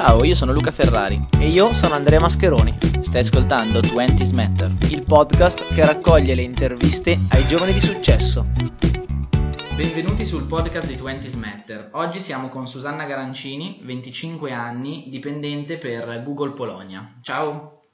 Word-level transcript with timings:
Ciao, 0.00 0.22
io 0.22 0.36
sono 0.36 0.52
Luca 0.52 0.70
Ferrari. 0.70 1.20
E 1.40 1.48
io 1.48 1.72
sono 1.72 1.94
Andrea 1.94 2.20
Mascheroni. 2.20 2.72
Stai 3.02 3.22
ascoltando 3.22 3.80
20 3.80 4.32
Matter, 4.32 4.76
il 4.90 5.02
podcast 5.02 5.74
che 5.74 5.84
raccoglie 5.84 6.36
le 6.36 6.42
interviste 6.42 7.18
ai 7.30 7.42
giovani 7.48 7.72
di 7.72 7.80
successo. 7.80 8.46
Benvenuti 9.74 10.24
sul 10.24 10.44
podcast 10.44 10.86
di 10.86 11.02
20 11.02 11.36
Matter. 11.38 11.88
Oggi 11.94 12.20
siamo 12.20 12.48
con 12.48 12.68
Susanna 12.68 13.06
Garancini, 13.06 13.80
25 13.82 14.52
anni, 14.52 15.06
dipendente 15.08 15.78
per 15.78 16.22
Google 16.22 16.52
Polonia. 16.52 17.18
Ciao. 17.20 17.86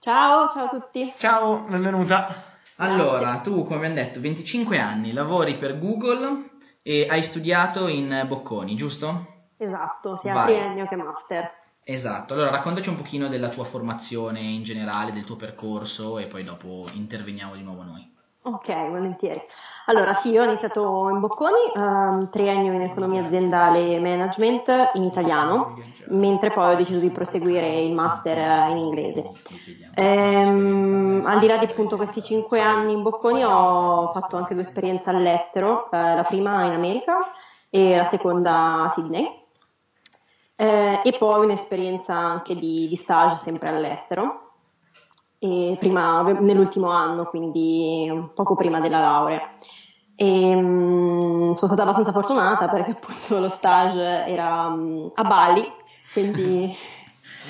Ciao, 0.00 0.48
ciao 0.48 0.64
a 0.64 0.68
tutti. 0.70 1.12
Ciao, 1.16 1.66
benvenuta. 1.68 2.34
Allora, 2.78 3.38
tu 3.38 3.62
come 3.62 3.76
abbiamo 3.76 3.94
detto, 3.94 4.18
25 4.18 4.80
anni, 4.80 5.12
lavori 5.12 5.56
per 5.56 5.78
Google 5.78 6.50
e 6.82 7.06
hai 7.08 7.22
studiato 7.22 7.86
in 7.86 8.24
Bocconi, 8.26 8.74
giusto? 8.74 9.33
Esatto, 9.56 10.16
sia 10.16 10.34
Vai. 10.34 10.46
triennio 10.46 10.86
che 10.86 10.96
master. 10.96 11.50
Esatto, 11.84 12.34
allora 12.34 12.50
raccontaci 12.50 12.88
un 12.88 12.96
pochino 12.96 13.28
della 13.28 13.48
tua 13.48 13.64
formazione 13.64 14.40
in 14.40 14.62
generale, 14.62 15.12
del 15.12 15.24
tuo 15.24 15.36
percorso 15.36 16.18
e 16.18 16.26
poi 16.26 16.42
dopo 16.44 16.86
interveniamo 16.92 17.54
di 17.54 17.62
nuovo 17.62 17.82
noi. 17.82 18.12
Ok, 18.46 18.90
volentieri. 18.90 19.40
Allora 19.86 20.12
sì, 20.12 20.28
io 20.28 20.42
ho 20.42 20.44
iniziato 20.44 21.08
in 21.08 21.18
Bocconi, 21.18 21.72
um, 21.76 22.28
triennio 22.28 22.74
in 22.74 22.82
economia 22.82 23.24
aziendale 23.24 23.94
e 23.94 23.98
management 23.98 24.90
in 24.94 25.04
italiano, 25.04 25.76
mentre 26.08 26.50
poi 26.50 26.74
ho 26.74 26.76
deciso 26.76 27.00
di 27.00 27.10
proseguire 27.10 27.80
il 27.80 27.94
master 27.94 28.68
in 28.68 28.76
inglese. 28.76 29.30
Ehm, 29.94 31.22
al 31.24 31.38
di 31.38 31.46
là 31.46 31.56
di 31.56 31.64
appunto 31.64 31.96
questi 31.96 32.20
cinque 32.20 32.60
anni 32.60 32.92
in 32.92 33.00
Bocconi 33.00 33.42
ho 33.42 34.10
fatto 34.12 34.36
anche 34.36 34.52
due 34.52 34.62
esperienze 34.62 35.08
all'estero, 35.08 35.90
eh, 35.90 36.14
la 36.14 36.24
prima 36.24 36.64
in 36.64 36.72
America 36.72 37.30
e 37.70 37.96
la 37.96 38.04
seconda 38.04 38.82
a 38.82 38.88
Sydney. 38.90 39.42
Eh, 40.56 41.00
e 41.02 41.12
poi 41.18 41.44
un'esperienza 41.44 42.14
anche 42.14 42.54
di, 42.54 42.86
di 42.88 42.96
stage 42.96 43.34
sempre 43.34 43.68
all'estero, 43.68 44.44
prima, 45.78 46.22
nell'ultimo 46.22 46.88
anno, 46.90 47.24
quindi 47.26 48.30
poco 48.34 48.54
prima 48.54 48.80
della 48.80 49.00
laurea. 49.00 49.50
E, 50.16 50.54
um, 50.54 51.54
sono 51.54 51.72
stata 51.72 51.82
abbastanza 51.82 52.12
fortunata 52.12 52.68
perché 52.68 52.92
appunto 52.92 53.40
lo 53.40 53.48
stage 53.48 54.24
era 54.26 54.66
um, 54.66 55.10
a 55.14 55.24
Bali, 55.24 55.70
quindi 56.12 56.74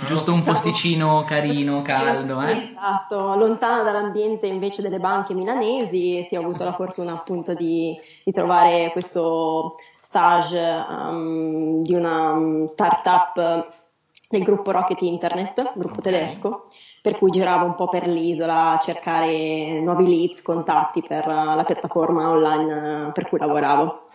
Giusto 0.07 0.33
un 0.33 0.43
posticino 0.43 1.25
carino, 1.25 1.81
caldo, 1.81 2.41
sì, 2.41 2.47
eh? 2.47 2.71
Esatto, 2.71 3.35
lontana 3.37 3.83
dall'ambiente 3.85 4.47
invece 4.47 4.83
delle 4.83 4.99
banche 4.99 5.35
milanesi, 5.35 6.25
sì, 6.25 6.35
ho 6.35 6.41
avuto 6.41 6.65
la 6.65 6.73
fortuna 6.73 7.13
appunto 7.13 7.55
di, 7.55 7.97
di 8.25 8.33
trovare 8.33 8.91
questo 8.91 9.75
stage 10.15 10.57
um, 10.57 11.83
di 11.83 11.93
una 11.93 12.69
startup 12.69 13.69
del 14.29 14.43
gruppo 14.45 14.71
Rocket 14.71 15.03
Internet, 15.03 15.73
gruppo 15.75 15.99
okay. 15.99 16.13
tedesco, 16.13 16.69
per 17.03 17.19
cui 17.19 17.33
giravo 17.33 17.67
un 17.67 17.75
po' 17.75 17.89
per 17.89 18.07
l'isola 18.07 18.71
a 18.71 18.79
cercare 18.79 19.81
nuovi 19.81 20.07
leads, 20.07 20.41
contatti 20.43 21.03
per 21.03 21.27
la 21.27 21.65
piattaforma 21.67 22.31
online 22.31 23.11
per 23.13 23.29
cui 23.29 23.39
lavoravo. 23.39 24.07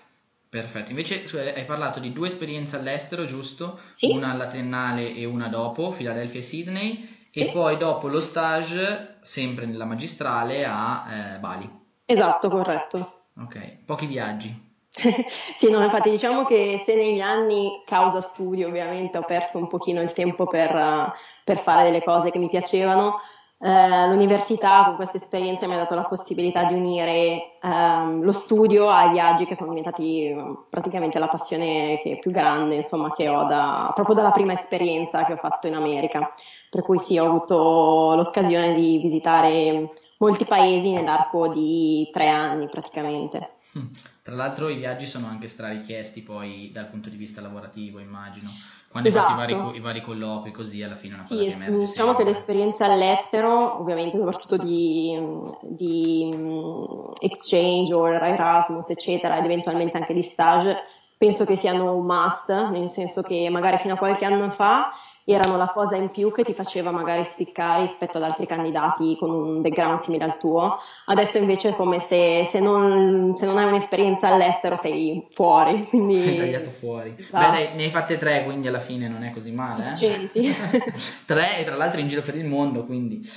Perfetto, 0.48 0.92
invece 0.92 1.26
hai 1.54 1.66
parlato 1.66 2.00
di 2.00 2.14
due 2.14 2.28
esperienze 2.28 2.78
all'estero, 2.78 3.26
giusto? 3.26 3.80
Sì. 3.92 4.12
Una 4.12 4.32
alla 4.32 4.48
triennale 4.48 5.14
e 5.14 5.26
una 5.26 5.48
dopo, 5.48 5.90
Philadelphia 5.92 6.40
e 6.40 6.44
Sydney, 6.44 7.26
sì. 7.28 7.46
e 7.46 7.52
poi 7.52 7.78
dopo 7.78 8.08
lo 8.08 8.22
stage, 8.22 9.18
sempre 9.22 9.66
nella 9.66 9.86
magistrale, 9.86 10.66
a 10.66 11.36
eh, 11.36 11.40
Bali. 11.40 11.70
Esatto, 12.06 12.50
corretto. 12.50 13.14
Ok, 13.36 13.84
pochi 13.86 14.08
viaggi. 14.08 14.69
sì, 15.56 15.70
no, 15.70 15.84
infatti 15.84 16.10
diciamo 16.10 16.44
che 16.46 16.80
se 16.84 16.96
negli 16.96 17.20
anni, 17.20 17.84
causa 17.86 18.22
studio 18.22 18.68
ovviamente, 18.68 19.18
ho 19.18 19.24
perso 19.24 19.58
un 19.58 19.68
pochino 19.68 20.02
il 20.02 20.14
tempo 20.14 20.46
per, 20.46 21.14
per 21.44 21.58
fare 21.58 21.84
delle 21.84 22.04
cose 22.04 22.32
che 22.32 22.40
mi 22.40 22.50
piacevano, 22.50 23.20
eh, 23.62 24.08
l'università 24.08 24.86
con 24.86 24.96
questa 24.96 25.18
esperienza 25.18 25.68
mi 25.68 25.74
ha 25.74 25.80
dato 25.80 25.94
la 25.94 26.06
possibilità 26.06 26.64
di 26.64 26.76
unire 26.76 27.60
ehm, 27.62 28.24
lo 28.24 28.32
studio 28.32 28.90
ai 28.90 29.12
viaggi 29.12 29.44
che 29.44 29.54
sono 29.54 29.70
diventati 29.70 30.34
mm, 30.34 30.54
praticamente 30.70 31.20
la 31.20 31.28
passione 31.28 32.00
più 32.22 32.32
grande 32.32 32.76
insomma, 32.76 33.10
che 33.10 33.28
ho 33.28 33.44
da, 33.44 33.92
proprio 33.94 34.16
dalla 34.16 34.32
prima 34.32 34.54
esperienza 34.54 35.26
che 35.26 35.34
ho 35.34 35.38
fatto 35.38 35.68
in 35.68 35.76
America. 35.76 36.32
Per 36.70 36.84
cui 36.84 37.00
sì, 37.00 37.18
ho 37.18 37.26
avuto 37.26 38.14
l'occasione 38.16 38.74
di 38.76 38.98
visitare 39.00 39.92
molti 40.20 40.46
paesi 40.46 40.92
nell'arco 40.92 41.50
di 41.50 42.08
tre 42.12 42.30
anni 42.30 42.68
praticamente. 42.70 43.56
Hm. 43.74 43.88
Tra 44.30 44.38
l'altro 44.38 44.70
i 44.70 44.76
viaggi 44.76 45.08
sono 45.08 45.26
anche 45.26 45.48
strarichiesti 45.48 46.22
poi 46.22 46.70
dal 46.72 46.86
punto 46.86 47.10
di 47.10 47.18
vista 47.18 47.42
lavorativo, 47.42 47.98
immagino. 47.98 48.52
Quando 48.88 49.10
esatto. 49.10 49.34
hai 49.34 49.38
fatto 49.40 49.42
i 49.42 49.48
vari, 49.48 49.60
esatto. 49.60 49.76
i 49.76 49.80
vari, 49.82 50.02
colloqui 50.02 50.52
così 50.52 50.84
alla 50.84 50.94
fine 50.94 51.14
è 51.14 51.16
una 51.16 51.24
sì, 51.24 51.36
cosa 51.36 51.50
che 51.50 51.56
emerge 51.56 51.86
diciamo 51.88 52.16
che 52.16 52.24
l'esperienza 52.24 52.86
all'estero, 52.86 53.80
ovviamente 53.80 54.18
soprattutto 54.20 54.58
di, 54.58 55.20
di 55.64 56.32
mm, 56.32 57.12
exchange 57.22 57.92
o 57.92 58.08
Erasmus 58.08 58.92
eccetera 58.92 59.40
ed 59.40 59.46
eventualmente 59.46 59.98
anche 59.98 60.14
di 60.14 60.22
stage, 60.22 60.78
penso 61.20 61.44
che 61.44 61.58
siano 61.58 61.98
un 61.98 62.06
must, 62.06 62.50
nel 62.70 62.90
senso 62.90 63.22
che 63.22 63.50
magari 63.50 63.78
fino 63.78 63.96
a 63.96 63.98
qualche 63.98 64.24
anno 64.24 64.50
fa 64.50 64.90
erano 65.26 65.58
la 65.58 65.68
cosa 65.68 65.98
in 65.98 66.10
più 66.10 66.32
che 66.32 66.46
ti 66.46 66.54
faceva 66.54 66.92
magari 66.92 67.26
spiccare 67.26 67.82
rispetto 67.82 68.18
ad 68.18 68.24
altri 68.24 68.48
candidati 68.48 69.18
con 69.20 69.30
un 69.30 69.62
background 69.62 70.00
simile 70.00 70.24
al 70.24 70.38
tuo. 70.38 70.78
Adesso 71.08 71.38
invece 71.38 71.70
è 71.70 71.76
come 71.76 72.00
se, 72.00 72.46
se, 72.46 72.62
non, 72.62 73.34
se 73.36 73.46
non, 73.46 73.58
hai 73.58 73.66
un'esperienza 73.66 74.30
all'estero 74.30 74.78
sei 74.78 75.28
fuori. 75.30 75.84
Quindi... 75.92 76.18
Sei 76.18 76.38
tagliato 76.38 76.70
fuori. 76.70 77.16
Esatto. 77.18 77.52
Beh, 77.52 77.74
ne 77.76 77.84
hai 77.84 77.90
fatte 77.90 78.16
tre, 78.16 78.46
quindi 78.46 78.70
alla 78.70 78.80
fine 78.80 79.10
non 79.10 79.22
è 79.24 79.34
così 79.34 79.52
male. 79.52 79.74
Sufficienti. 79.74 80.48
Eh? 80.48 80.56
tre 81.28 81.60
e 81.60 81.66
tra 81.66 81.76
l'altro 81.76 82.00
in 82.00 82.08
giro 82.08 82.22
per 82.22 82.38
il 82.38 82.46
mondo, 82.46 82.86
quindi... 82.86 83.30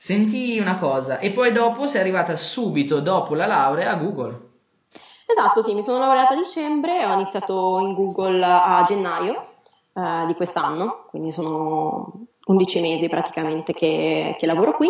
Senti 0.00 0.60
una 0.60 0.76
cosa, 0.78 1.18
e 1.18 1.30
poi 1.30 1.50
dopo 1.50 1.88
sei 1.88 2.00
arrivata 2.00 2.36
subito 2.36 3.00
dopo 3.00 3.34
la 3.34 3.46
laurea 3.46 3.90
a 3.90 3.96
Google. 3.96 4.47
Esatto, 5.30 5.60
sì, 5.60 5.74
mi 5.74 5.82
sono 5.82 5.98
laureata 5.98 6.32
a 6.32 6.38
dicembre, 6.38 7.04
ho 7.04 7.12
iniziato 7.12 7.78
in 7.80 7.92
Google 7.92 8.42
a 8.42 8.82
gennaio 8.86 9.48
eh, 9.92 10.24
di 10.26 10.34
quest'anno, 10.34 11.04
quindi 11.06 11.32
sono 11.32 12.10
11 12.46 12.80
mesi 12.80 13.08
praticamente 13.10 13.74
che, 13.74 14.34
che 14.38 14.46
lavoro 14.46 14.74
qui. 14.74 14.88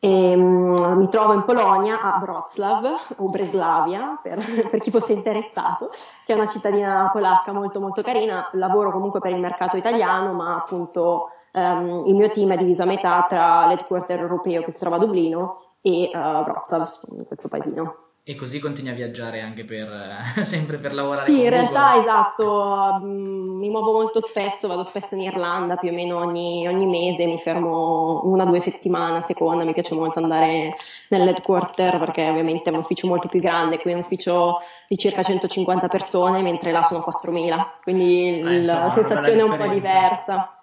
E, 0.00 0.34
um, 0.34 0.96
mi 0.98 1.08
trovo 1.08 1.32
in 1.34 1.44
Polonia 1.44 2.00
a 2.00 2.18
Wrocław 2.20 3.14
o 3.18 3.28
Breslavia 3.28 4.18
per, 4.20 4.40
per, 4.68 4.80
chi 4.80 4.90
fosse 4.90 5.12
interessato, 5.12 5.86
che 6.26 6.32
è 6.32 6.34
una 6.34 6.48
cittadina 6.48 7.08
polacca 7.12 7.52
molto 7.52 7.78
molto 7.78 8.02
carina. 8.02 8.44
Lavoro 8.54 8.90
comunque 8.90 9.20
per 9.20 9.32
il 9.32 9.38
mercato 9.38 9.76
italiano, 9.76 10.32
ma 10.32 10.56
appunto 10.56 11.30
um, 11.52 12.02
il 12.06 12.16
mio 12.16 12.28
team 12.30 12.50
è 12.52 12.56
diviso 12.56 12.82
a 12.82 12.86
metà 12.86 13.24
tra 13.28 13.66
l'headquarter 13.66 14.18
europeo 14.18 14.60
che 14.60 14.72
si 14.72 14.80
trova 14.80 14.96
a 14.96 14.98
Dublino 14.98 15.71
e 15.82 16.10
uh, 16.14 16.16
Wrocław, 16.16 16.84
questo 17.26 17.48
paesino. 17.48 17.82
E 18.24 18.36
così 18.36 18.60
continui 18.60 18.92
a 18.92 18.94
viaggiare 18.94 19.40
anche 19.40 19.64
per, 19.64 19.88
sempre 20.46 20.78
per 20.78 20.94
lavorare 20.94 21.24
Sì, 21.24 21.32
in 21.32 21.50
Google. 21.50 21.56
realtà 21.56 21.96
esatto, 21.98 23.00
mm, 23.02 23.58
mi 23.58 23.68
muovo 23.68 23.90
molto 23.90 24.20
spesso, 24.20 24.68
vado 24.68 24.84
spesso 24.84 25.16
in 25.16 25.22
Irlanda 25.22 25.74
più 25.74 25.88
o 25.88 25.92
meno 25.92 26.18
ogni, 26.18 26.68
ogni 26.68 26.86
mese, 26.86 27.26
mi 27.26 27.36
fermo 27.36 28.20
una 28.24 28.44
o 28.44 28.46
due 28.46 28.60
settimane 28.60 29.16
a 29.16 29.22
seconda, 29.22 29.64
mi 29.64 29.72
piace 29.72 29.96
molto 29.96 30.20
andare 30.20 30.70
nell'headquarter 31.08 31.98
perché 31.98 32.28
ovviamente 32.28 32.70
è 32.70 32.72
un 32.72 32.78
ufficio 32.78 33.08
molto 33.08 33.26
più 33.26 33.40
grande, 33.40 33.80
qui 33.80 33.90
è 33.90 33.94
un 33.94 34.00
ufficio 34.00 34.58
di 34.86 34.96
circa 34.96 35.24
150 35.24 35.88
persone 35.88 36.42
mentre 36.42 36.70
là 36.70 36.84
sono 36.84 37.04
4.000, 37.04 37.66
quindi 37.82 38.40
eh, 38.40 38.56
insomma, 38.58 38.84
la 38.84 38.90
sensazione 38.92 39.40
è 39.40 39.42
un 39.42 39.56
po' 39.56 39.66
diversa. 39.66 40.61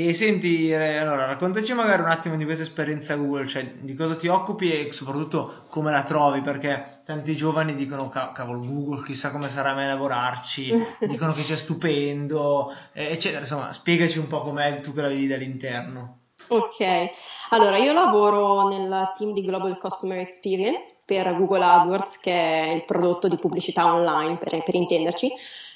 E 0.00 0.14
senti, 0.14 0.72
allora 0.72 1.24
raccontaci 1.24 1.74
magari 1.74 2.02
un 2.02 2.08
attimo 2.08 2.36
di 2.36 2.44
questa 2.44 2.62
esperienza 2.62 3.16
Google, 3.16 3.48
cioè 3.48 3.64
di 3.80 3.94
cosa 3.94 4.14
ti 4.14 4.28
occupi 4.28 4.70
e 4.70 4.92
soprattutto 4.92 5.64
come 5.70 5.90
la 5.90 6.04
trovi, 6.04 6.40
perché 6.40 7.00
tanti 7.04 7.34
giovani 7.34 7.74
dicono 7.74 8.08
cavolo 8.08 8.60
Google, 8.60 9.02
chissà 9.02 9.32
come 9.32 9.48
sarà 9.48 9.74
mai 9.74 9.88
lavorarci, 9.88 10.72
dicono 11.04 11.32
che 11.32 11.42
sia 11.42 11.56
stupendo, 11.56 12.72
eccetera. 12.92 13.40
Insomma, 13.40 13.72
spiegaci 13.72 14.20
un 14.20 14.28
po' 14.28 14.42
com'è 14.42 14.80
tu 14.82 14.94
che 14.94 15.00
la 15.00 15.08
vivi 15.08 15.26
dall'interno. 15.26 16.18
Ok, 16.46 17.10
allora 17.50 17.76
io 17.76 17.92
lavoro 17.92 18.68
nel 18.68 19.12
team 19.16 19.32
di 19.32 19.42
Global 19.42 19.76
Customer 19.78 20.18
Experience 20.20 20.94
per 21.04 21.36
Google 21.36 21.64
AdWords, 21.64 22.18
che 22.20 22.32
è 22.32 22.72
il 22.72 22.84
prodotto 22.84 23.26
di 23.26 23.36
pubblicità 23.36 23.92
online, 23.92 24.38
per, 24.38 24.62
per 24.62 24.76
intenderci. 24.76 25.28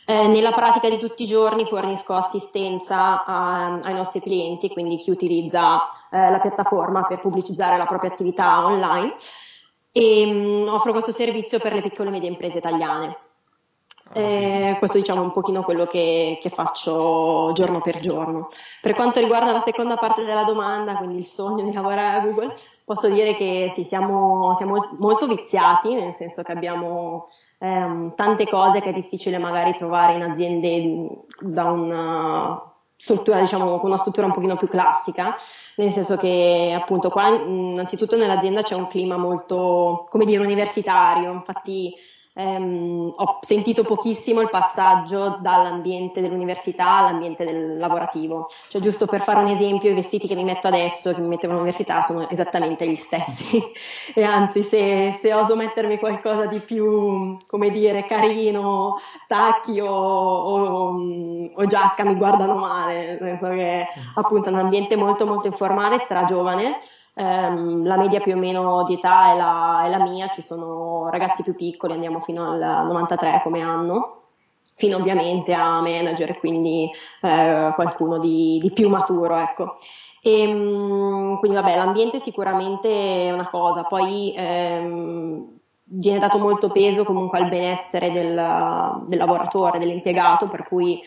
Eh, 0.04 0.26
nella 0.26 0.50
pratica 0.50 0.88
di 0.88 0.98
tutti 0.98 1.22
i 1.22 1.26
giorni 1.26 1.64
fornisco 1.64 2.14
assistenza 2.14 3.24
a, 3.24 3.78
ai 3.80 3.94
nostri 3.94 4.20
clienti, 4.20 4.68
quindi 4.68 4.96
chi 4.96 5.10
utilizza 5.10 5.80
eh, 6.10 6.28
la 6.28 6.40
piattaforma 6.40 7.04
per 7.04 7.20
pubblicizzare 7.20 7.76
la 7.76 7.86
propria 7.86 8.10
attività 8.10 8.66
online 8.66 9.14
e 9.92 10.26
mh, 10.26 10.64
mm, 10.64 10.68
offro 10.68 10.90
questo 10.90 11.12
servizio 11.12 11.60
per 11.60 11.74
le 11.74 11.82
piccole 11.82 12.08
e 12.08 12.12
medie 12.12 12.28
imprese 12.28 12.58
italiane. 12.58 13.16
Eh, 14.14 14.74
questo 14.78 14.98
diciamo 14.98 15.22
è 15.22 15.24
un 15.24 15.32
pochino 15.32 15.62
quello 15.62 15.86
che, 15.86 16.36
che, 16.40 16.50
faccio 16.50 17.52
giorno 17.54 17.80
per 17.80 18.00
giorno. 18.00 18.48
Per 18.80 18.94
quanto 18.94 19.20
riguarda 19.20 19.52
la 19.52 19.60
seconda 19.60 19.96
parte 19.96 20.24
della 20.24 20.44
domanda, 20.44 20.96
quindi 20.96 21.18
il 21.18 21.26
sogno 21.26 21.64
di 21.64 21.72
lavorare 21.72 22.18
a 22.18 22.20
Google, 22.20 22.54
posso 22.84 23.08
dire 23.08 23.34
che 23.34 23.68
sì, 23.70 23.84
siamo, 23.84 24.54
siamo 24.56 24.76
molto 24.98 25.26
viziati, 25.26 25.94
nel 25.94 26.12
senso 26.14 26.42
che 26.42 26.52
abbiamo 26.52 27.26
ehm, 27.62 28.14
tante 28.16 28.46
cose 28.48 28.80
che 28.80 28.90
è 28.90 28.92
difficile 28.92 29.38
magari 29.38 29.74
trovare 29.74 30.14
in 30.14 30.22
aziende 30.22 31.08
da 31.40 31.70
un 31.70 32.70
struttura, 32.96 33.40
diciamo, 33.40 33.80
con 33.80 33.88
una 33.90 33.98
struttura 33.98 34.26
un 34.26 34.32
pochino 34.32 34.54
più 34.54 34.68
classica, 34.68 35.34
nel 35.76 35.90
senso 35.90 36.16
che 36.16 36.72
appunto 36.72 37.08
qua 37.08 37.30
innanzitutto 37.30 38.16
nell'azienda 38.16 38.62
c'è 38.62 38.76
un 38.76 38.86
clima 38.86 39.16
molto, 39.16 40.06
come 40.08 40.24
dire, 40.24 40.40
universitario, 40.40 41.32
infatti 41.32 41.92
ehm, 42.34 43.12
ho 43.14 43.38
sentito 43.40 43.82
pochissimo 43.82 44.40
il 44.40 44.48
passaggio 44.48 45.38
dall'ambiente 45.40 46.20
dell'università 46.20 46.98
all'ambiente 46.98 47.44
del 47.44 47.76
lavorativo. 47.76 48.48
Cioè, 48.68 48.80
giusto 48.80 49.06
per 49.06 49.20
fare 49.20 49.40
un 49.40 49.48
esempio, 49.48 49.90
i 49.90 49.94
vestiti 49.94 50.26
che 50.26 50.34
mi 50.34 50.44
metto 50.44 50.68
adesso, 50.68 51.12
che 51.12 51.20
mi 51.20 51.28
mettevo 51.28 51.52
all'università, 51.52 52.00
sono 52.02 52.28
esattamente 52.28 52.88
gli 52.88 52.96
stessi. 52.96 53.60
e 54.14 54.22
anzi, 54.22 54.62
se, 54.62 55.12
se, 55.12 55.34
oso 55.34 55.56
mettermi 55.56 55.98
qualcosa 55.98 56.46
di 56.46 56.60
più, 56.60 57.36
come 57.46 57.70
dire, 57.70 58.04
carino, 58.04 58.98
tacchi 59.26 59.80
o, 59.80 59.88
o, 59.88 60.96
o 61.54 61.66
giacca, 61.66 62.04
mi 62.04 62.14
guardano 62.14 62.54
male. 62.54 63.18
Nel 63.20 63.38
senso 63.38 63.48
che 63.50 63.86
appunto 64.14 64.48
è 64.48 64.52
un 64.52 64.58
ambiente 64.58 64.96
molto 64.96 65.26
molto 65.26 65.46
informale, 65.46 65.98
stragiovane 65.98 66.76
ehm, 67.14 67.84
la 67.86 67.96
media 67.96 68.20
più 68.20 68.34
o 68.34 68.38
meno 68.38 68.84
di 68.84 68.94
età 68.94 69.32
è 69.32 69.36
la, 69.36 69.82
è 69.84 69.88
la, 69.88 69.98
mia, 69.98 70.28
ci 70.28 70.42
sono 70.42 71.08
ragazzi 71.10 71.42
più 71.42 71.54
piccoli, 71.54 71.92
andiamo 71.92 72.20
fino 72.20 72.50
al 72.50 72.86
93 72.86 73.40
come 73.42 73.60
anno, 73.60 74.22
fino 74.74 74.96
ovviamente 74.96 75.52
a 75.54 75.80
manager, 75.80 76.38
quindi 76.38 76.90
eh, 77.20 77.72
qualcuno 77.74 78.18
di, 78.18 78.58
di, 78.60 78.72
più 78.72 78.88
maturo, 78.88 79.36
ecco. 79.36 79.74
E, 80.22 80.40
ehm, 80.42 81.38
quindi 81.38 81.56
vabbè, 81.56 81.76
l'ambiente 81.76 82.18
sicuramente 82.18 83.26
è 83.26 83.32
una 83.32 83.48
cosa, 83.48 83.82
poi 83.82 84.34
ehm, 84.36 85.58
viene 85.84 86.18
dato 86.18 86.38
molto 86.38 86.68
peso 86.70 87.04
comunque 87.04 87.38
al 87.38 87.48
benessere 87.48 88.10
del, 88.10 89.04
del 89.06 89.18
lavoratore, 89.18 89.78
dell'impiegato, 89.78 90.48
per 90.48 90.66
cui 90.66 91.02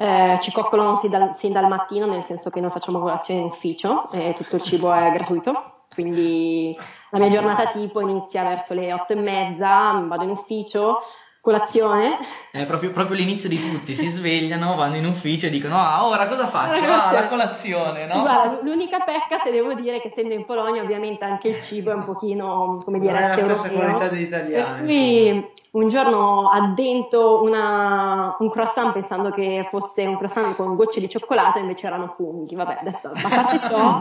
eh, 0.00 0.38
ci 0.40 0.52
coccolano 0.52 0.94
sin 0.94 1.10
dal, 1.10 1.34
sin 1.34 1.50
dal, 1.50 1.66
mattino, 1.66 2.06
nel 2.06 2.22
senso 2.22 2.50
che 2.50 2.60
noi 2.60 2.70
facciamo 2.70 3.00
colazione 3.00 3.40
in 3.40 3.46
ufficio 3.46 4.08
e 4.12 4.32
tutto 4.32 4.54
il 4.54 4.62
cibo 4.62 4.92
è 4.92 5.10
gratuito. 5.10 5.86
Quindi 5.92 6.76
la 7.10 7.18
mia 7.18 7.28
giornata 7.30 7.66
tipo 7.66 8.00
inizia 8.00 8.44
verso 8.44 8.74
le 8.74 8.92
otto 8.92 9.14
e 9.14 9.16
mezza, 9.16 10.00
vado 10.06 10.22
in 10.22 10.30
ufficio, 10.30 11.00
colazione. 11.40 12.16
È 12.62 12.66
proprio, 12.66 12.90
proprio, 12.90 13.16
l'inizio 13.16 13.48
di 13.48 13.58
tutti, 13.58 13.94
si 13.94 14.08
svegliano, 14.08 14.74
vanno 14.76 14.96
in 14.96 15.06
ufficio 15.06 15.46
e 15.46 15.50
dicono 15.50 15.76
ah 15.76 16.06
ora 16.06 16.26
cosa 16.26 16.46
faccio? 16.46 16.84
Ah, 16.84 17.12
la 17.12 17.28
colazione, 17.28 18.06
no? 18.06 18.20
Guarda, 18.20 18.58
l'unica 18.62 19.00
pecca 19.00 19.38
se 19.38 19.50
devo 19.50 19.74
dire 19.74 20.00
che 20.00 20.08
essendo 20.08 20.34
in 20.34 20.44
Polonia 20.44 20.82
ovviamente 20.82 21.24
anche 21.24 21.48
il 21.48 21.60
cibo 21.60 21.90
è 21.90 21.94
un 21.94 22.04
pochino, 22.04 22.80
come 22.84 22.98
dire, 22.98 23.12
non 23.12 23.22
è 23.22 23.46
la 23.46 23.54
stessa 23.54 23.70
qualità 23.74 24.08
degli 24.08 24.22
italiani. 24.22 24.84
Qui 24.84 25.56
un 25.70 25.88
giorno 25.88 26.48
addento 26.48 27.42
una, 27.42 28.34
un 28.38 28.50
croissant 28.50 28.92
pensando 28.92 29.30
che 29.30 29.66
fosse 29.68 30.06
un 30.06 30.16
croissant 30.16 30.56
con 30.56 30.74
gocce 30.74 30.98
di 30.98 31.08
cioccolato 31.08 31.58
invece 31.58 31.86
erano 31.86 32.08
funghi, 32.08 32.54
vabbè, 32.54 32.78
detto, 32.82 33.12
a 33.12 33.28
parte 33.28 33.58
ciò, 33.68 34.00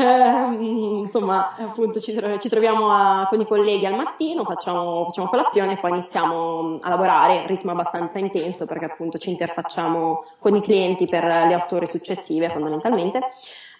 ehm, 0.00 0.62
insomma, 0.62 1.56
appunto 1.58 1.98
ci, 1.98 2.16
ci 2.38 2.48
troviamo 2.48 2.92
a, 2.92 3.26
con 3.28 3.40
i 3.40 3.46
colleghi 3.46 3.86
al 3.86 3.96
mattino, 3.96 4.44
facciamo, 4.44 5.04
facciamo 5.06 5.28
colazione 5.28 5.72
e 5.72 5.76
poi 5.78 5.90
iniziamo 5.90 6.76
a 6.80 6.88
lavorare, 6.88 7.44
ritmo 7.46 7.72
abbastanza 7.72 7.89
intenso 8.18 8.66
perché 8.66 8.86
appunto 8.86 9.18
ci 9.18 9.30
interfacciamo 9.30 10.24
con 10.40 10.54
i 10.54 10.60
clienti 10.60 11.06
per 11.06 11.24
le 11.24 11.54
otto 11.54 11.76
ore 11.76 11.86
successive 11.86 12.48
fondamentalmente. 12.48 13.20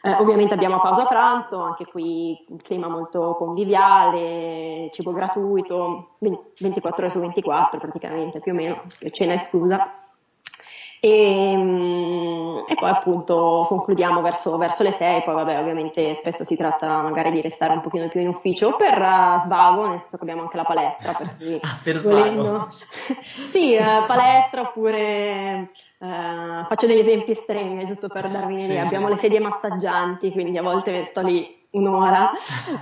Eh, 0.02 0.12
ovviamente 0.12 0.54
abbiamo 0.54 0.80
pausa 0.80 1.04
pranzo, 1.04 1.60
anche 1.60 1.84
qui 1.84 2.42
il 2.48 2.62
clima 2.62 2.88
molto 2.88 3.34
conviviale, 3.34 4.88
cibo 4.92 5.12
gratuito, 5.12 6.16
24 6.18 7.04
ore 7.04 7.12
su 7.12 7.20
24 7.20 7.78
praticamente 7.78 8.40
più 8.40 8.52
o 8.52 8.54
meno, 8.54 8.82
cena 9.10 9.34
esclusa. 9.34 9.90
E, 11.02 11.56
mm, 11.56 12.58
e, 12.68 12.74
poi 12.74 12.90
appunto 12.90 13.64
concludiamo 13.66 14.20
verso, 14.20 14.58
verso, 14.58 14.82
le 14.82 14.92
6, 14.92 15.22
poi 15.22 15.34
vabbè 15.34 15.58
ovviamente 15.58 16.12
spesso 16.12 16.44
si 16.44 16.56
tratta 16.56 17.00
magari 17.00 17.30
di 17.30 17.40
restare 17.40 17.72
un 17.72 17.80
pochino 17.80 18.06
più 18.08 18.20
in 18.20 18.28
ufficio 18.28 18.76
per 18.76 19.00
uh, 19.00 19.40
svago, 19.40 19.86
nel 19.86 19.98
senso 19.98 20.18
che 20.18 20.24
abbiamo 20.24 20.42
anche 20.42 20.58
la 20.58 20.64
palestra, 20.64 21.14
per 21.14 21.36
cui 21.38 21.58
ah, 21.62 21.80
per 21.82 22.00
volendo... 22.00 22.66
sì, 23.48 23.76
uh, 23.76 24.04
palestra 24.06 24.60
oppure 24.60 25.70
uh, 26.00 26.64
faccio 26.66 26.86
degli 26.86 26.98
esempi 26.98 27.30
estremi, 27.30 27.82
giusto 27.86 28.08
per 28.08 28.28
darvi 28.28 28.52
un'idea, 28.52 28.82
sì, 28.82 28.86
abbiamo 28.86 29.06
sì. 29.06 29.12
le 29.12 29.18
sedie 29.18 29.40
massaggianti, 29.40 30.30
quindi 30.32 30.58
a 30.58 30.62
volte 30.62 31.02
sto 31.04 31.22
lì 31.22 31.59
un'ora, 31.72 32.32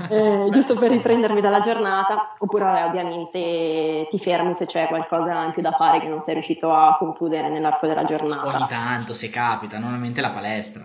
eh, 0.09 0.47
giusto 0.51 0.75
per 0.75 0.91
riprendermi 0.91 1.41
dalla 1.41 1.61
giornata, 1.61 2.35
oppure 2.39 2.65
ovviamente 2.85 4.07
ti 4.09 4.19
fermi 4.19 4.55
se 4.55 4.67
c'è 4.67 4.89
qualcosa 4.89 5.45
in 5.45 5.53
più 5.53 5.63
da 5.63 5.73
fare 5.73 6.01
che 6.01 6.09
non 6.09 6.21
sei 6.21 6.35
riuscito 6.35 6.73
a 6.73 6.97
concludere 6.99 7.51
nell'arco 7.51 7.87
della 7.87 8.05
giornata. 8.05 8.57
Ogni 8.57 8.67
tanto, 8.69 9.13
se 9.13 9.31
capita, 9.31 9.79
normalmente 9.79 10.21
la 10.21 10.31
palestra. 10.31 10.83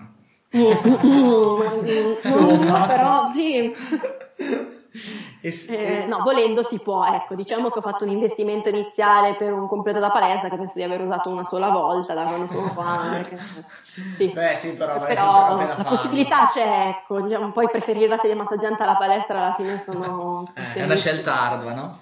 non 0.53 1.81
però 2.87 3.27
sì. 3.27 3.73
Eh, 5.45 6.05
no, 6.07 6.21
volendo 6.23 6.63
si 6.63 6.79
può, 6.79 7.05
ecco, 7.05 7.35
diciamo 7.35 7.69
che 7.69 7.79
ho 7.79 7.81
fatto 7.81 8.05
un 8.05 8.11
investimento 8.11 8.69
iniziale 8.69 9.35
per 9.35 9.51
un 9.51 9.67
completo 9.67 9.99
da 9.99 10.09
palestra 10.09 10.47
che 10.47 10.55
penso 10.55 10.75
di 10.77 10.83
aver 10.83 11.01
usato 11.01 11.29
una 11.29 11.43
sola 11.43 11.67
volta 11.69 12.13
da 12.13 12.23
quando 12.23 12.47
sono 12.47 12.73
qua. 12.73 13.09
Perché, 13.11 13.37
sì. 14.15 14.29
Beh 14.29 14.55
sì, 14.55 14.73
però, 14.75 14.99
però 15.01 15.57
la 15.57 15.67
farlo. 15.67 15.83
possibilità 15.83 16.47
c'è, 16.47 16.93
ecco, 16.95 17.19
diciamo, 17.19 17.51
poi 17.51 17.67
preferire 17.69 18.07
la 18.07 18.17
sedia 18.17 18.37
massaggiante 18.37 18.83
alla 18.83 18.95
palestra 18.95 19.43
alla 19.43 19.53
fine 19.53 19.77
sono... 19.79 20.49
Eh, 20.55 20.79
è 20.79 20.83
una 20.85 20.95
scelta 20.95 21.37
ardua, 21.37 21.73
no? 21.73 21.97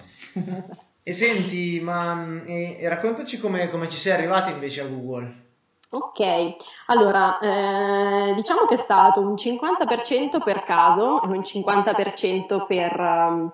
e 1.02 1.12
senti, 1.12 1.80
ma 1.82 2.44
e, 2.46 2.78
e 2.80 2.90
raccontaci 2.90 3.40
come, 3.40 3.70
come 3.70 3.90
ci 3.90 3.98
sei 3.98 4.14
arrivati 4.14 4.52
invece 4.52 4.82
a 4.82 4.86
Google. 4.86 5.51
Ok, 5.94 6.56
allora 6.86 7.38
eh, 7.40 8.34
diciamo 8.34 8.66
che 8.66 8.76
è 8.76 8.78
stato 8.78 9.20
un 9.20 9.34
50% 9.34 10.42
per 10.42 10.64
caso 10.64 11.22
e 11.22 11.28
un 11.28 11.42
50% 11.42 12.66
per, 12.66 12.98
um, 12.98 13.52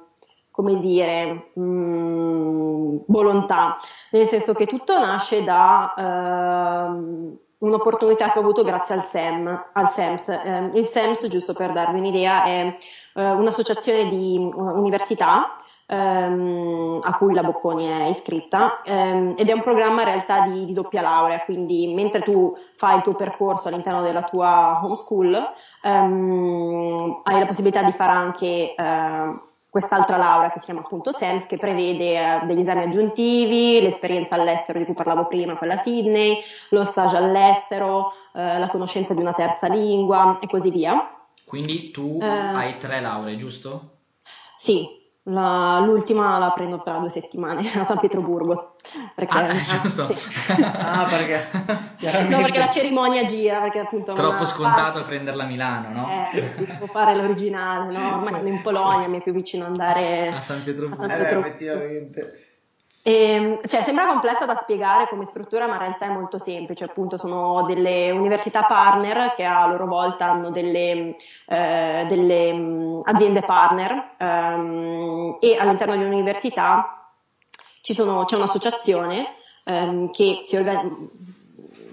come 0.51 0.79
dire, 0.79 1.49
um, 1.55 3.01
volontà, 3.07 3.77
nel 4.11 4.27
senso 4.27 4.53
che 4.53 4.67
tutto 4.67 4.99
nasce 4.99 5.43
da 5.43 6.91
uh, 6.91 7.39
un'opportunità 7.57 8.29
che 8.29 8.37
ho 8.37 8.43
avuto 8.43 8.63
grazie 8.63 8.93
al 8.93 9.03
SEM, 9.03 9.69
al 9.73 9.89
SEMS. 9.89 10.27
Eh, 10.29 10.69
il 10.75 10.85
SEMS, 10.85 11.27
giusto 11.29 11.53
per 11.53 11.71
darvi 11.71 11.97
un'idea, 11.97 12.43
è 12.43 12.75
uh, 13.15 13.21
un'associazione 13.21 14.05
di 14.09 14.37
uh, 14.53 14.61
università 14.61 15.55
ehm, 15.87 16.99
a 17.01 17.17
cui 17.17 17.33
la 17.33 17.43
Bocconi 17.43 17.85
è 17.85 18.03
iscritta 18.05 18.81
ehm, 18.83 19.33
ed 19.37 19.49
è 19.49 19.53
un 19.53 19.61
programma 19.61 20.01
in 20.01 20.07
realtà 20.07 20.41
di, 20.41 20.65
di, 20.65 20.73
doppia 20.73 21.01
laurea, 21.01 21.39
quindi 21.41 21.93
mentre 21.93 22.21
tu 22.21 22.55
fai 22.75 22.97
il 22.97 23.03
tuo 23.03 23.15
percorso 23.15 23.69
all'interno 23.69 24.01
della 24.01 24.23
tua 24.23 24.79
home 24.83 24.95
school 24.95 25.51
ehm, 25.81 27.21
hai 27.23 27.39
la 27.39 27.45
possibilità 27.45 27.83
di 27.83 27.91
fare 27.91 28.11
anche 28.11 28.75
eh, 28.75 29.39
quest'altra 29.69 30.17
laurea 30.17 30.51
che 30.51 30.59
si 30.59 30.65
chiama 30.65 30.81
appunto 30.81 31.11
SEMS 31.11 31.45
che 31.45 31.57
prevede 31.57 32.15
eh, 32.15 32.45
degli 32.45 32.59
esami 32.59 32.83
aggiuntivi, 32.83 33.79
l'esperienza 33.81 34.35
all'estero 34.35 34.79
di 34.79 34.85
cui 34.85 34.93
parlavo 34.93 35.27
prima, 35.27 35.55
quella 35.55 35.77
Sydney, 35.77 36.39
lo 36.69 36.83
stage 36.83 37.15
all'estero, 37.15 38.11
eh, 38.33 38.59
la 38.59 38.69
conoscenza 38.69 39.13
di 39.13 39.21
una 39.21 39.33
terza 39.33 39.67
lingua 39.67 40.39
e 40.39 40.47
così 40.47 40.71
via. 40.71 41.11
Quindi 41.45 41.91
tu 41.91 42.17
eh, 42.21 42.25
hai 42.25 42.77
tre 42.77 42.99
lauree, 42.99 43.37
giusto? 43.37 43.95
Sì, 44.55 44.96
la, 45.29 45.79
l'ultima 45.79 46.37
la 46.37 46.51
prendo 46.51 46.77
tra 46.77 46.97
due 46.97 47.09
settimane 47.09 47.69
a 47.73 47.83
San 47.83 47.99
Pietroburgo. 47.99 48.75
Perché, 49.13 49.37
ah, 49.37 49.53
giusto. 49.81 50.13
Sì. 50.13 50.29
ah, 50.63 51.05
perché? 51.09 51.47
No, 52.29 52.41
perché 52.41 52.59
la 52.59 52.69
cerimonia 52.69 53.25
gira. 53.25 53.59
Perché 53.61 53.79
appunto 53.79 54.13
Troppo 54.13 54.45
scontato 54.45 54.99
parte... 54.99 55.09
prenderla 55.09 55.43
a 55.43 55.47
Milano, 55.47 55.89
no? 55.91 56.07
Eh, 56.31 56.65
devo 56.65 56.87
fare 56.87 57.15
l'originale, 57.15 57.91
no? 57.97 58.15
Ormai 58.15 58.35
sono 58.35 58.47
in 58.47 58.61
Polonia, 58.61 59.07
mi 59.07 59.19
è 59.19 59.21
più 59.21 59.33
vicino 59.33 59.65
andare 59.65 60.29
a 60.29 60.39
San 60.39 60.63
Pietroburgo. 60.63 61.03
A 61.03 61.07
San 61.07 61.17
Pietroburgo. 61.17 61.45
Eh, 61.45 61.49
effettivamente. 61.49 62.46
E, 63.07 63.13
ehm, 63.13 63.59
cioè, 63.65 63.83
sembra 63.83 64.05
complessa 64.05 64.45
da 64.45 64.55
spiegare 64.55 65.07
come 65.07 65.23
struttura, 65.23 65.65
ma 65.65 65.75
in 65.75 65.79
realtà 65.79 66.07
è 66.07 66.09
molto 66.09 66.37
semplice. 66.37 66.83
Appunto, 66.83 67.17
sono 67.17 67.63
delle 67.63 68.11
università 68.11 68.63
partner 68.63 69.33
che 69.33 69.45
a 69.45 69.65
loro 69.65 69.85
volta 69.87 70.25
hanno 70.25 70.51
delle, 70.51 71.15
eh, 71.47 72.05
delle 72.05 72.53
mm, 72.53 72.99
aziende 73.03 73.43
partner 73.43 74.15
ehm, 74.17 75.37
e 75.39 75.55
all'interno 75.55 75.95
di 75.95 76.03
un'università 76.03 77.11
sono, 77.81 78.25
c'è 78.25 78.35
un'associazione 78.35 79.35
ehm, 79.63 80.09
che, 80.11 80.41
organ- 80.55 81.09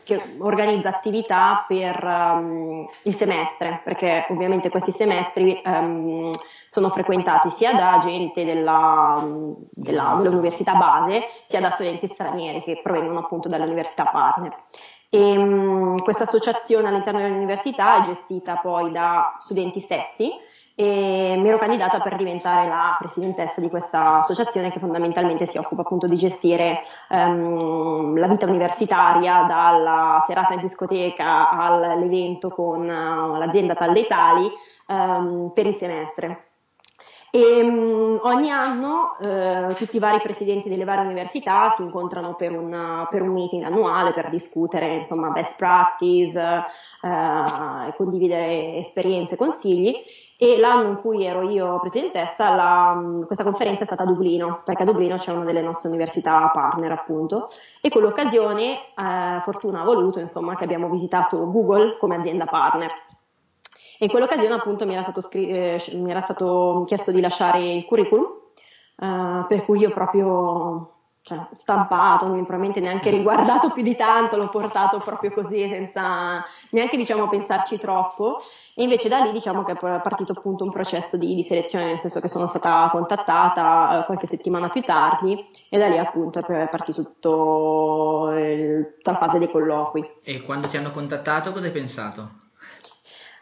che, 0.02 0.20
organizza 0.38 0.88
attività 0.88 1.64
per 1.68 2.02
um, 2.04 2.88
il 3.02 3.14
semestre, 3.14 3.80
perché 3.84 4.26
ovviamente 4.30 4.68
questi 4.68 4.90
semestri 4.90 5.62
um, 5.64 6.32
sono 6.74 6.88
frequentati 6.90 7.50
sia 7.50 7.72
da 7.72 8.00
gente 8.02 8.44
della, 8.44 9.24
della, 9.70 10.18
dell'università 10.20 10.74
base, 10.74 11.22
sia 11.46 11.60
da 11.60 11.70
studenti 11.70 12.08
stranieri 12.08 12.60
che 12.62 12.80
provengono 12.82 13.20
appunto 13.20 13.48
dall'università 13.48 14.06
partner. 14.06 14.56
E, 15.08 15.38
um, 15.38 16.02
questa 16.02 16.24
associazione 16.24 16.88
all'interno 16.88 17.20
dell'università 17.20 18.00
è 18.00 18.06
gestita 18.06 18.56
poi 18.56 18.90
da 18.90 19.36
studenti 19.38 19.78
stessi 19.78 20.28
e 20.74 21.36
mi 21.38 21.48
ero 21.48 21.58
candidata 21.58 22.00
per 22.00 22.16
diventare 22.16 22.66
la 22.66 22.96
presidentessa 22.98 23.60
di 23.60 23.68
questa 23.70 24.16
associazione 24.16 24.72
che 24.72 24.80
fondamentalmente 24.80 25.46
si 25.46 25.58
occupa 25.58 25.82
appunto 25.82 26.08
di 26.08 26.16
gestire 26.16 26.82
um, 27.10 28.18
la 28.18 28.26
vita 28.26 28.46
universitaria 28.46 29.44
dalla 29.44 30.24
serata 30.26 30.54
in 30.54 30.60
discoteca 30.60 31.50
all'evento 31.50 32.48
con 32.48 32.80
uh, 32.80 33.38
l'azienda 33.38 33.74
tal 33.74 33.92
dei 33.92 34.06
tali 34.06 34.50
um, 34.88 35.52
per 35.54 35.66
il 35.66 35.74
semestre. 35.74 36.36
E 37.36 37.60
um, 37.62 38.20
ogni 38.22 38.48
anno 38.52 39.16
eh, 39.18 39.74
tutti 39.74 39.96
i 39.96 39.98
vari 39.98 40.20
presidenti 40.20 40.68
delle 40.68 40.84
varie 40.84 41.04
università 41.04 41.68
si 41.70 41.82
incontrano 41.82 42.36
per, 42.36 42.56
una, 42.56 43.08
per 43.10 43.22
un 43.22 43.32
meeting 43.32 43.64
annuale 43.64 44.12
per 44.12 44.30
discutere 44.30 44.94
insomma 44.94 45.30
best 45.30 45.56
practice, 45.56 46.38
eh, 46.38 47.94
condividere 47.96 48.76
esperienze, 48.76 49.36
consigli. 49.36 49.96
E 50.36 50.58
l'anno 50.58 50.90
in 50.90 51.00
cui 51.00 51.24
ero 51.24 51.42
io 51.42 51.80
presidentessa 51.80 52.54
la, 52.54 53.02
questa 53.26 53.42
conferenza 53.42 53.82
è 53.82 53.86
stata 53.86 54.04
a 54.04 54.06
Dublino 54.06 54.56
perché 54.64 54.82
a 54.82 54.86
Dublino 54.86 55.16
c'è 55.16 55.32
una 55.32 55.44
delle 55.44 55.62
nostre 55.62 55.88
università 55.88 56.48
partner 56.54 56.92
appunto. 56.92 57.48
E 57.80 57.88
con 57.88 58.02
l'occasione 58.02 58.74
eh, 58.94 59.40
fortuna 59.40 59.80
ha 59.80 59.84
voluto 59.84 60.20
insomma 60.20 60.54
che 60.54 60.62
abbiamo 60.62 60.88
visitato 60.88 61.50
Google 61.50 61.96
come 61.98 62.14
azienda 62.14 62.44
partner 62.44 62.92
e 63.98 64.04
in 64.04 64.10
quell'occasione 64.10 64.54
appunto 64.54 64.86
mi 64.86 64.92
era 64.92 65.02
stato, 65.02 65.20
scri- 65.20 65.48
eh, 65.48 65.80
mi 65.94 66.10
era 66.10 66.20
stato 66.20 66.84
chiesto 66.86 67.12
di 67.12 67.20
lasciare 67.20 67.72
il 67.72 67.84
curriculum, 67.84 68.26
eh, 69.00 69.44
per 69.46 69.64
cui 69.64 69.78
io 69.78 69.90
proprio 69.90 70.94
cioè, 71.24 71.38
stampato, 71.54 72.26
probabilmente 72.26 72.80
neanche 72.80 73.08
riguardato 73.08 73.70
più 73.70 73.82
di 73.82 73.96
tanto, 73.96 74.36
l'ho 74.36 74.50
portato 74.50 74.98
proprio 74.98 75.32
così 75.32 75.66
senza 75.68 76.44
neanche 76.70 76.98
diciamo 76.98 77.26
pensarci 77.28 77.78
troppo 77.78 78.36
e 78.74 78.82
invece 78.82 79.08
da 79.08 79.20
lì 79.20 79.32
diciamo 79.32 79.62
che 79.62 79.72
è 79.72 79.76
partito 79.76 80.32
appunto 80.32 80.64
un 80.64 80.70
processo 80.70 81.16
di, 81.16 81.34
di 81.34 81.42
selezione, 81.42 81.86
nel 81.86 81.98
senso 81.98 82.20
che 82.20 82.28
sono 82.28 82.46
stata 82.46 82.90
contattata 82.90 84.02
eh, 84.02 84.04
qualche 84.04 84.26
settimana 84.26 84.68
più 84.68 84.82
tardi 84.82 85.34
e 85.70 85.78
da 85.78 85.86
lì 85.86 85.96
appunto 85.96 86.46
è 86.46 86.68
partito 86.68 87.02
tutto 87.02 88.30
il, 88.36 88.92
tutta 88.96 89.12
la 89.12 89.18
fase 89.18 89.38
dei 89.38 89.50
colloqui. 89.50 90.06
E 90.22 90.42
quando 90.42 90.68
ti 90.68 90.76
hanno 90.76 90.90
contattato 90.90 91.52
cosa 91.52 91.64
hai 91.64 91.72
pensato? 91.72 92.32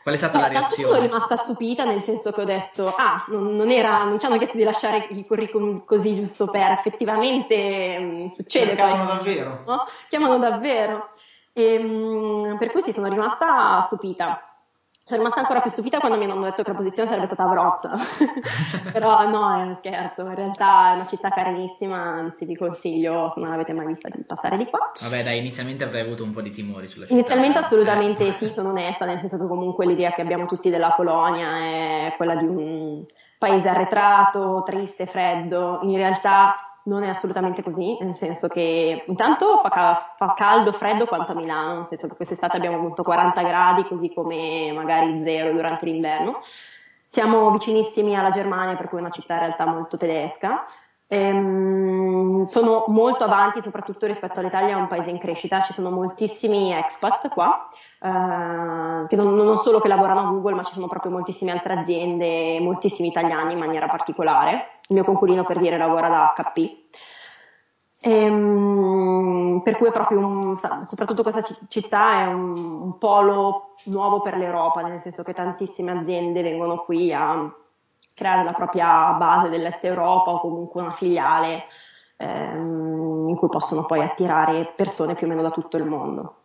Qual 0.02 0.14
è 0.14 0.18
stata 0.18 0.38
Beh, 0.38 0.42
la 0.42 0.48
reazione? 0.48 0.92
Sono 0.92 1.02
rimasta 1.06 1.36
stupita 1.36 1.84
nel 1.84 2.02
senso 2.02 2.32
che 2.32 2.40
ho 2.40 2.44
detto, 2.44 2.92
ah, 2.96 3.24
non, 3.28 3.54
non, 3.54 3.70
era, 3.70 4.02
non 4.04 4.18
ci 4.18 4.26
hanno 4.26 4.36
chiesto 4.36 4.56
di 4.56 4.64
lasciare 4.64 5.06
il 5.10 5.24
curriculum 5.24 5.84
così 5.84 6.16
giusto 6.16 6.48
per, 6.48 6.70
effettivamente 6.72 8.00
mh, 8.00 8.06
mm, 8.06 8.26
succede. 8.28 8.74
Chiamano 8.74 9.04
davvero. 9.04 9.62
No? 9.64 9.84
Chiamano 10.08 10.38
davvero. 10.38 11.08
E, 11.52 11.78
mh, 11.78 12.52
mm, 12.52 12.56
per 12.56 12.72
cui 12.72 12.82
sì, 12.82 12.92
sono 12.92 13.08
rimasta 13.08 13.80
stupita. 13.82 14.51
Sono 15.04 15.18
rimasta 15.18 15.40
ancora 15.40 15.60
più 15.60 15.70
stupita 15.70 15.98
quando 15.98 16.16
mi 16.16 16.30
hanno 16.30 16.42
detto 16.42 16.62
che 16.62 16.70
la 16.70 16.76
posizione 16.76 17.08
sarebbe 17.08 17.26
stata 17.26 17.42
Avrozza, 17.42 17.90
però 18.92 19.28
no, 19.28 19.52
è 19.58 19.62
uno 19.64 19.74
scherzo, 19.74 20.22
in 20.22 20.34
realtà 20.36 20.92
è 20.92 20.94
una 20.94 21.04
città 21.04 21.28
carinissima, 21.28 21.96
anzi 21.96 22.44
vi 22.44 22.56
consiglio 22.56 23.28
se 23.28 23.40
non 23.40 23.50
l'avete 23.50 23.72
mai 23.72 23.86
vista 23.86 24.08
di 24.08 24.22
passare 24.22 24.56
di 24.56 24.66
qua. 24.66 24.92
Vabbè 25.00 25.24
dai, 25.24 25.38
inizialmente 25.38 25.82
avrei 25.82 26.02
avuto 26.02 26.22
un 26.22 26.30
po' 26.30 26.40
di 26.40 26.50
timori 26.50 26.86
sulla 26.86 27.06
città. 27.06 27.18
Inizialmente 27.18 27.58
assolutamente 27.58 28.28
eh. 28.28 28.30
sì, 28.30 28.52
sono 28.52 28.68
onesta, 28.68 29.04
nel 29.04 29.18
senso 29.18 29.38
che 29.38 29.46
comunque 29.48 29.86
l'idea 29.86 30.12
che 30.12 30.20
abbiamo 30.20 30.46
tutti 30.46 30.70
della 30.70 30.92
Polonia 30.92 31.50
è 31.58 32.14
quella 32.16 32.36
di 32.36 32.44
un 32.44 33.04
paese 33.38 33.68
arretrato, 33.68 34.62
triste, 34.64 35.06
freddo, 35.06 35.80
in 35.82 35.96
realtà 35.96 36.71
non 36.84 37.02
è 37.02 37.08
assolutamente 37.08 37.62
così, 37.62 37.96
nel 38.00 38.14
senso 38.14 38.48
che 38.48 39.04
intanto 39.06 39.58
fa, 39.58 39.68
ca- 39.68 40.14
fa, 40.16 40.32
caldo, 40.34 40.72
freddo 40.72 41.06
quanto 41.06 41.32
a 41.32 41.34
Milano, 41.34 41.74
nel 41.76 41.86
senso 41.86 42.08
che 42.08 42.16
quest'estate 42.16 42.56
abbiamo 42.56 42.76
avuto 42.76 43.02
40 43.02 43.42
gradi, 43.42 43.84
così 43.84 44.12
come 44.12 44.72
magari 44.72 45.22
zero 45.22 45.52
durante 45.52 45.84
l'inverno. 45.86 46.40
Siamo 47.06 47.50
vicinissimi 47.50 48.16
alla 48.16 48.30
Germania, 48.30 48.74
per 48.76 48.88
cui 48.88 48.98
è 48.98 49.00
una 49.02 49.10
città 49.10 49.34
in 49.34 49.40
realtà 49.40 49.66
molto 49.66 49.96
tedesca. 49.96 50.64
Ehm, 51.12 52.40
sono 52.40 52.84
molto 52.86 53.24
avanti, 53.24 53.60
soprattutto 53.60 54.06
rispetto 54.06 54.40
all'Italia, 54.40 54.70
è 54.70 54.80
un 54.80 54.86
paese 54.86 55.10
in 55.10 55.18
crescita, 55.18 55.60
ci 55.60 55.74
sono 55.74 55.90
moltissimi 55.90 56.72
expat 56.72 57.28
qua, 57.28 57.68
eh, 58.00 59.06
che 59.08 59.16
non, 59.16 59.34
non, 59.34 59.58
solo 59.58 59.78
che 59.78 59.88
lavorano 59.88 60.20
a 60.20 60.30
Google, 60.30 60.54
ma 60.54 60.62
ci 60.62 60.72
sono 60.72 60.88
proprio 60.88 61.12
moltissime 61.12 61.50
altre 61.50 61.74
aziende, 61.74 62.58
moltissimi 62.60 63.08
italiani 63.08 63.52
in 63.52 63.58
maniera 63.58 63.88
particolare. 63.88 64.78
Il 64.88 64.94
mio 64.94 65.04
conculino 65.04 65.44
per 65.44 65.58
dire 65.58 65.76
lavora 65.76 66.08
da 66.08 66.32
HP. 66.34 66.70
Ehm, 68.04 69.60
per 69.62 69.76
cui 69.76 69.88
è 69.88 69.92
proprio 69.92 70.18
un, 70.18 70.56
soprattutto 70.56 71.22
questa 71.22 71.42
città 71.68 72.22
è 72.22 72.26
un, 72.26 72.56
un, 72.56 72.96
polo 72.96 73.74
nuovo 73.84 74.22
per 74.22 74.38
l'Europa, 74.38 74.80
nel 74.80 74.98
senso 75.00 75.22
che 75.22 75.34
tantissime 75.34 75.92
aziende 75.92 76.42
vengono 76.42 76.78
qui 76.78 77.12
a 77.12 77.54
creare 78.14 78.44
la 78.44 78.52
propria 78.52 79.12
base 79.12 79.48
dell'Est 79.48 79.84
Europa 79.84 80.30
o 80.30 80.40
comunque 80.40 80.82
una 80.82 80.92
filiale 80.92 81.64
ehm, 82.16 83.28
in 83.28 83.36
cui 83.36 83.48
possono 83.48 83.84
poi 83.84 84.00
attirare 84.02 84.72
persone 84.74 85.14
più 85.14 85.26
o 85.26 85.30
meno 85.30 85.42
da 85.42 85.50
tutto 85.50 85.76
il 85.76 85.84
mondo. 85.84 86.36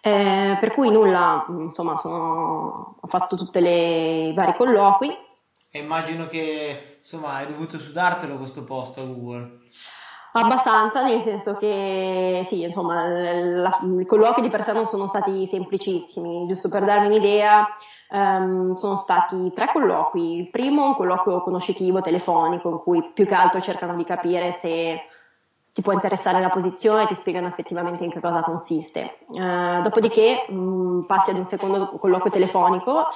Eh, 0.00 0.56
per 0.58 0.72
cui 0.72 0.90
nulla, 0.90 1.44
insomma, 1.48 1.96
sono, 1.96 2.96
ho 3.00 3.06
fatto 3.08 3.36
tutti 3.36 3.58
i 3.58 4.32
vari 4.34 4.54
colloqui. 4.54 5.16
E 5.70 5.78
immagino 5.78 6.26
che 6.28 6.96
insomma 6.98 7.34
hai 7.34 7.46
dovuto 7.46 7.78
sudartelo 7.78 8.36
questo 8.36 8.64
posto 8.64 9.00
a 9.00 9.04
Google. 9.04 9.58
Abbastanza, 10.32 11.02
nel 11.02 11.20
senso 11.20 11.56
che 11.56 12.42
sì, 12.44 12.62
insomma, 12.62 13.06
la, 13.06 13.78
i 13.98 14.04
colloqui 14.06 14.42
di 14.42 14.50
per 14.50 14.62
sé 14.62 14.72
non 14.72 14.86
sono 14.86 15.06
stati 15.06 15.46
semplicissimi, 15.46 16.46
giusto 16.46 16.68
per 16.68 16.84
darvi 16.84 17.06
un'idea, 17.06 17.66
um, 18.10 18.74
sono 18.74 18.96
stati 18.96 19.52
tre 19.54 19.70
colloqui. 19.72 20.38
Il 20.38 20.50
primo 20.50 20.86
un 20.86 20.94
colloquio 20.94 21.40
conoscitivo 21.40 22.00
telefonico 22.00 22.70
in 22.70 22.78
cui 22.78 23.10
più 23.12 23.26
che 23.26 23.34
altro 23.34 23.60
cercano 23.60 23.96
di 23.96 24.04
capire 24.04 24.52
se 24.52 25.00
ti 25.72 25.82
può 25.82 25.92
interessare 25.92 26.40
la 26.40 26.50
posizione 26.50 27.04
e 27.04 27.06
ti 27.06 27.14
spiegano 27.14 27.46
effettivamente 27.46 28.04
in 28.04 28.10
che 28.10 28.20
cosa 28.20 28.40
consiste. 28.40 29.18
Uh, 29.28 29.80
dopodiché 29.82 30.46
mh, 30.48 31.04
passi 31.06 31.30
ad 31.30 31.36
un 31.36 31.44
secondo 31.44 31.90
colloquio 31.98 32.32
telefonico 32.32 33.06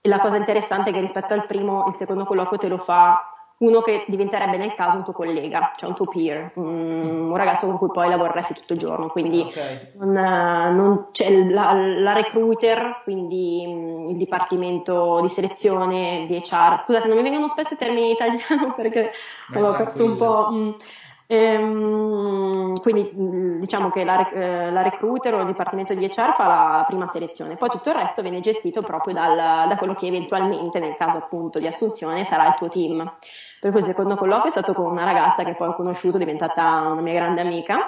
e 0.00 0.08
la 0.08 0.18
cosa 0.18 0.36
interessante 0.36 0.90
è 0.90 0.92
che 0.92 1.00
rispetto 1.00 1.32
al 1.32 1.46
primo, 1.46 1.86
il 1.86 1.94
secondo 1.94 2.24
colloquio 2.24 2.58
te 2.58 2.68
lo 2.68 2.76
fa 2.76 3.33
uno 3.56 3.80
che 3.80 4.04
diventerebbe 4.08 4.56
nel 4.56 4.74
caso 4.74 4.96
un 4.96 5.04
tuo 5.04 5.12
collega, 5.12 5.70
cioè 5.76 5.88
un 5.88 5.94
tuo 5.94 6.06
peer, 6.06 6.50
un, 6.56 7.28
un 7.30 7.36
ragazzo 7.36 7.66
con 7.66 7.78
cui 7.78 7.88
poi 7.92 8.08
lavoreresti 8.08 8.54
tutto 8.54 8.72
il 8.72 8.78
giorno, 8.80 9.08
quindi 9.08 9.40
okay. 9.40 9.92
non, 9.94 10.12
non 10.12 11.06
c'è 11.12 11.30
la, 11.30 11.72
la, 11.72 12.12
recruiter, 12.12 13.00
quindi 13.04 13.64
mh, 13.66 14.10
il 14.10 14.16
dipartimento 14.16 15.20
di 15.22 15.28
selezione 15.28 16.24
di 16.26 16.36
HR, 16.36 16.80
scusate 16.80 17.06
non 17.06 17.16
mi 17.16 17.22
vengono 17.22 17.48
spesso 17.48 17.74
i 17.74 17.78
termini 17.78 18.06
in 18.06 18.12
italiano 18.12 18.74
perché 18.76 19.12
ho 19.54 19.72
perso 19.72 20.04
un 20.04 20.16
po'... 20.16 20.48
Mh, 20.50 20.76
Ehm, 21.26 22.78
quindi 22.80 23.10
diciamo 23.58 23.88
che 23.88 24.04
la, 24.04 24.28
eh, 24.30 24.70
la, 24.70 24.82
recruiter 24.82 25.32
o 25.34 25.40
il 25.40 25.46
dipartimento 25.46 25.94
di 25.94 26.04
HR 26.04 26.34
fa 26.34 26.46
la 26.46 26.84
prima 26.86 27.06
selezione, 27.06 27.56
poi 27.56 27.70
tutto 27.70 27.88
il 27.88 27.94
resto 27.94 28.20
viene 28.20 28.40
gestito 28.40 28.82
proprio 28.82 29.14
dal, 29.14 29.68
da 29.68 29.76
quello 29.76 29.94
che 29.94 30.06
eventualmente 30.06 30.80
nel 30.80 30.96
caso 30.96 31.16
appunto 31.16 31.58
di 31.58 31.66
assunzione 31.66 32.24
sarà 32.24 32.48
il 32.48 32.54
tuo 32.56 32.68
team. 32.68 33.10
Per 33.60 33.70
cui 33.70 33.80
il 33.80 33.86
secondo 33.86 34.16
colloquio 34.16 34.48
è 34.48 34.50
stato 34.50 34.74
con 34.74 34.90
una 34.90 35.04
ragazza 35.04 35.44
che 35.44 35.54
poi 35.54 35.68
ho 35.68 35.74
conosciuto, 35.74 36.16
è 36.16 36.20
diventata 36.20 36.90
una 36.90 37.00
mia 37.00 37.14
grande 37.14 37.40
amica. 37.40 37.78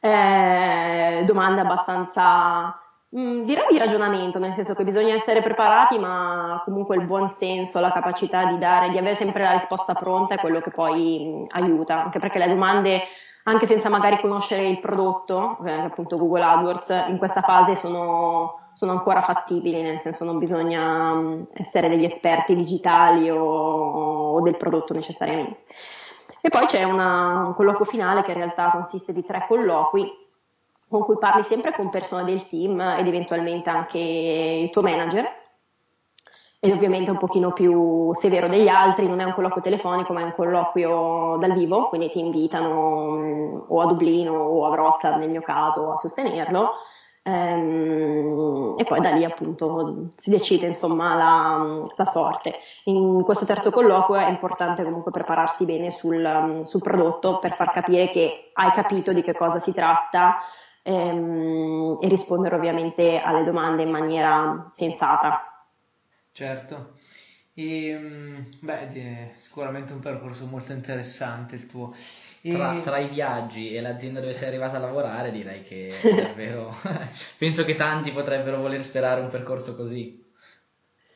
Eh, 0.00 1.22
domande 1.24 1.60
abbastanza 1.60 2.80
Mm, 3.16 3.44
direi 3.44 3.64
di 3.70 3.78
ragionamento, 3.78 4.38
nel 4.38 4.52
senso 4.52 4.74
che 4.74 4.84
bisogna 4.84 5.14
essere 5.14 5.40
preparati, 5.40 5.98
ma 5.98 6.60
comunque 6.62 6.96
il 6.96 7.06
buon 7.06 7.26
senso, 7.26 7.80
la 7.80 7.90
capacità 7.90 8.44
di 8.44 8.58
dare, 8.58 8.90
di 8.90 8.98
avere 8.98 9.14
sempre 9.14 9.42
la 9.44 9.52
risposta 9.52 9.94
pronta 9.94 10.34
è 10.34 10.38
quello 10.38 10.60
che 10.60 10.70
poi 10.70 11.24
mh, 11.24 11.38
mm, 11.38 11.44
aiuta, 11.48 12.02
anche 12.04 12.18
perché 12.18 12.38
le 12.38 12.48
domande, 12.48 13.00
anche 13.44 13.64
senza 13.64 13.88
magari 13.88 14.20
conoscere 14.20 14.68
il 14.68 14.78
prodotto, 14.78 15.56
eh, 15.64 15.72
appunto 15.72 16.18
Google 16.18 16.42
AdWords, 16.42 17.06
in 17.08 17.16
questa 17.16 17.40
fase 17.40 17.76
sono, 17.76 18.72
sono 18.74 18.92
ancora 18.92 19.22
fattibili, 19.22 19.80
nel 19.80 20.00
senso 20.00 20.26
non 20.26 20.36
bisogna 20.36 21.14
mh, 21.14 21.24
mm, 21.24 21.42
essere 21.54 21.88
degli 21.88 22.04
esperti 22.04 22.54
digitali 22.54 23.30
o, 23.30 23.42
o, 24.34 24.40
del 24.42 24.58
prodotto 24.58 24.92
necessariamente. 24.92 25.60
E 26.42 26.50
poi 26.50 26.66
c'è 26.66 26.82
una, 26.84 27.46
un 27.46 27.54
colloquio 27.54 27.86
finale 27.86 28.22
che 28.22 28.32
in 28.32 28.36
realtà 28.36 28.70
consiste 28.70 29.14
di 29.14 29.24
tre 29.24 29.46
colloqui 29.48 30.27
con 30.88 31.02
cui 31.02 31.18
parli 31.18 31.42
sempre 31.42 31.72
con 31.72 31.90
persone 31.90 32.24
del 32.24 32.46
team 32.46 32.80
ed 32.80 33.06
eventualmente 33.06 33.70
anche 33.70 33.98
il 33.98 34.70
tuo 34.70 34.82
manager 34.82 35.46
ed 36.60 36.72
ovviamente 36.72 37.10
un 37.10 37.18
pochino 37.18 37.52
più 37.52 38.12
severo 38.14 38.48
degli 38.48 38.66
altri, 38.66 39.06
non 39.06 39.20
è 39.20 39.24
un 39.24 39.32
colloquio 39.32 39.62
telefonico 39.62 40.12
ma 40.12 40.20
è 40.20 40.24
un 40.24 40.32
colloquio 40.32 41.36
dal 41.38 41.52
vivo, 41.52 41.88
quindi 41.88 42.10
ti 42.10 42.18
invitano 42.18 43.12
mm, 43.12 43.58
o 43.68 43.80
a 43.80 43.86
Dublino 43.86 44.32
o 44.32 44.66
a 44.66 44.70
Wrocław 44.70 45.18
nel 45.18 45.30
mio 45.30 45.40
caso 45.40 45.92
a 45.92 45.96
sostenerlo 45.96 46.74
ehm, 47.22 48.74
e 48.76 48.84
poi 48.84 49.00
da 49.00 49.10
lì 49.10 49.24
appunto 49.24 50.08
si 50.16 50.30
decide 50.30 50.66
insomma 50.66 51.14
la, 51.14 51.84
la, 51.94 52.04
sorte. 52.04 52.58
In 52.84 53.22
questo 53.22 53.44
terzo 53.44 53.70
colloquio 53.70 54.18
è 54.18 54.28
importante 54.28 54.82
comunque 54.82 55.12
prepararsi 55.12 55.64
bene 55.64 55.90
sul, 55.90 56.62
sul 56.64 56.82
prodotto 56.82 57.38
per 57.38 57.54
far 57.54 57.70
capire 57.70 58.08
che 58.08 58.50
hai 58.54 58.72
capito 58.72 59.12
di 59.12 59.22
che 59.22 59.34
cosa 59.34 59.60
si 59.60 59.72
tratta 59.72 60.38
ehm, 60.88 61.98
e 62.00 62.08
rispondere 62.08 62.56
ovviamente 62.56 63.18
alle 63.18 63.44
domande 63.44 63.82
in 63.82 63.90
maniera 63.90 64.70
sensata. 64.72 65.66
Certo. 66.32 66.96
E, 67.54 67.96
mm, 67.98 68.36
beh, 68.60 69.32
sicuramente 69.36 69.92
un 69.92 70.00
percorso 70.00 70.46
molto 70.46 70.72
interessante 70.72 71.56
il 71.56 71.66
tuo. 71.66 71.94
E... 72.40 72.52
Tra, 72.52 72.80
tra, 72.80 72.98
i 72.98 73.08
viaggi 73.08 73.74
e 73.74 73.80
l'azienda 73.80 74.20
dove 74.20 74.32
sei 74.32 74.48
arrivata 74.48 74.76
a 74.76 74.80
lavorare, 74.80 75.32
direi 75.32 75.62
che 75.62 75.92
davvero 76.14 76.74
penso 77.36 77.64
che 77.64 77.74
tanti 77.74 78.12
potrebbero 78.12 78.60
voler 78.60 78.82
sperare 78.82 79.20
un 79.20 79.28
percorso 79.28 79.74
così. 79.74 80.24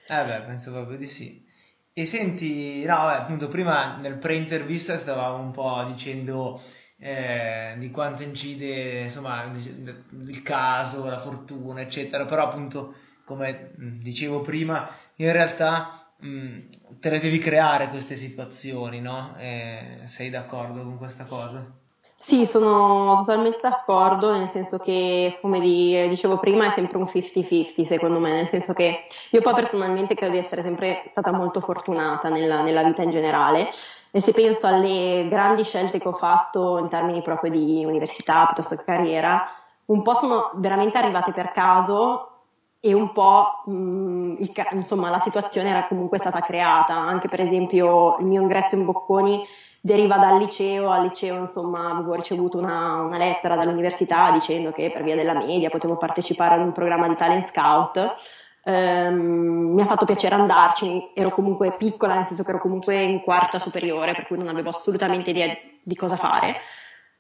Eh 0.09 0.25
beh, 0.25 0.43
penso 0.43 0.73
proprio 0.73 0.99
di 0.99 1.07
sì. 1.07 1.49
E 1.95 2.07
senti, 2.07 2.85
no, 2.85 3.07
beh, 3.07 3.15
appunto, 3.15 3.49
prima 3.49 3.97
nel 3.99 4.17
pre-intervista 4.17 4.99
stavamo 4.99 5.43
un 5.43 5.53
po' 5.53 5.85
dicendo 5.93 6.61
eh, 7.03 7.75
di 7.79 7.91
quanto 7.91 8.23
incide, 8.23 9.03
insomma, 9.03 9.51
il 9.51 10.43
caso, 10.43 11.07
la 11.07 11.19
fortuna, 11.19 11.81
eccetera, 11.81 12.25
però 12.25 12.45
appunto, 12.45 12.95
come 13.25 13.73
dicevo 13.77 14.41
prima, 14.41 14.89
in 15.17 15.33
realtà 15.33 16.03
Mm, 16.25 16.59
te 17.01 17.11
le 17.11 17.19
devi 17.19 17.39
creare 17.39 17.89
queste 17.89 18.15
situazioni, 18.15 19.01
no? 19.01 19.35
Eh, 19.39 20.03
sei 20.05 20.31
d'accordo 20.31 20.81
con 20.83 20.97
questa 20.97 21.25
cosa? 21.27 21.67
Sì, 22.17 22.47
sono 22.47 23.17
totalmente 23.17 23.59
d'accordo, 23.63 24.31
nel 24.39 24.49
senso 24.49 24.79
che, 24.79 25.39
come 25.41 25.59
di, 25.59 26.07
dicevo 26.09 26.39
prima, 26.39 26.67
è 26.67 26.71
sempre 26.71 26.99
un 26.99 27.09
50-50 27.13 27.83
secondo 27.83 28.21
me, 28.21 28.33
nel 28.33 28.47
senso 28.47 28.73
che 28.73 29.01
io 29.31 29.41
poi 29.41 29.55
personalmente 29.55 30.15
credo 30.15 30.35
di 30.35 30.39
essere 30.39 30.63
sempre 30.63 31.03
stata 31.09 31.33
molto 31.33 31.59
fortunata 31.61 32.29
nella, 32.29 32.63
nella 32.63 32.85
vita 32.85 33.03
in 33.03 33.11
generale 33.11 33.69
e 34.15 34.21
se 34.21 34.33
penso 34.33 34.67
alle 34.67 35.27
grandi 35.29 35.65
scelte 35.65 35.99
che 35.99 36.07
ho 36.07 36.13
fatto 36.13 36.79
in 36.79 36.89
termini 36.89 37.23
proprio 37.23 37.51
di 37.51 37.83
università 37.85 38.45
piuttosto 38.45 38.77
che 38.77 38.85
carriera, 38.85 39.43
un 39.87 40.03
po' 40.03 40.15
sono 40.15 40.51
veramente 40.57 40.99
arrivate 40.99 41.33
per 41.33 41.51
caso 41.51 42.29
e 42.79 42.93
un 42.93 43.11
po' 43.13 43.63
mh, 43.65 44.37
il, 44.39 44.53
insomma 44.73 45.09
la 45.09 45.19
situazione 45.19 45.71
era 45.71 45.87
comunque 45.87 46.19
stata 46.19 46.41
creata, 46.41 46.95
anche 46.95 47.29
per 47.29 47.41
esempio 47.41 48.19
il 48.19 48.27
mio 48.27 48.43
ingresso 48.43 48.77
in 48.77 48.85
Bocconi 48.85 49.43
deriva 49.81 50.19
dal 50.19 50.39
liceo, 50.39 50.91
al 50.91 51.05
liceo 51.05 51.37
insomma 51.37 51.91
avevo 51.91 52.15
ricevuto 52.15 52.59
una, 52.59 53.01
una 53.01 53.17
lettera 53.17 53.57
dall'università 53.57 54.31
dicendo 54.31 54.73
che 54.73 54.91
per 54.93 55.05
via 55.05 55.17
della 55.17 55.35
media 55.35 55.71
potevo 55.71 55.97
partecipare 55.97 56.57
ad 56.57 56.61
un 56.61 56.73
programma 56.73 57.09
di 57.09 57.17
talent 57.17 57.45
scout, 57.45 58.15
Um, 58.65 59.73
mi 59.75 59.83
ha 59.83 59.87
fatto 59.87 60.05
piacere 60.05 60.37
andarci, 60.37 61.11
ero 61.15 61.31
comunque 61.31 61.75
piccola, 61.77 62.15
nel 62.15 62.25
senso 62.25 62.45
che 62.45 62.51
ero 62.51 62.61
comunque 62.61 63.01
in 63.01 63.21
quarta 63.23 63.59
superiore, 63.59 64.15
per 64.15 64.27
cui 64.27 64.39
non 64.39 64.49
avevo 64.49 64.69
assolutamente 64.69 65.31
idea 65.31 65.57
di 65.83 65.97
cosa 65.97 66.17
fare. 66.17 66.57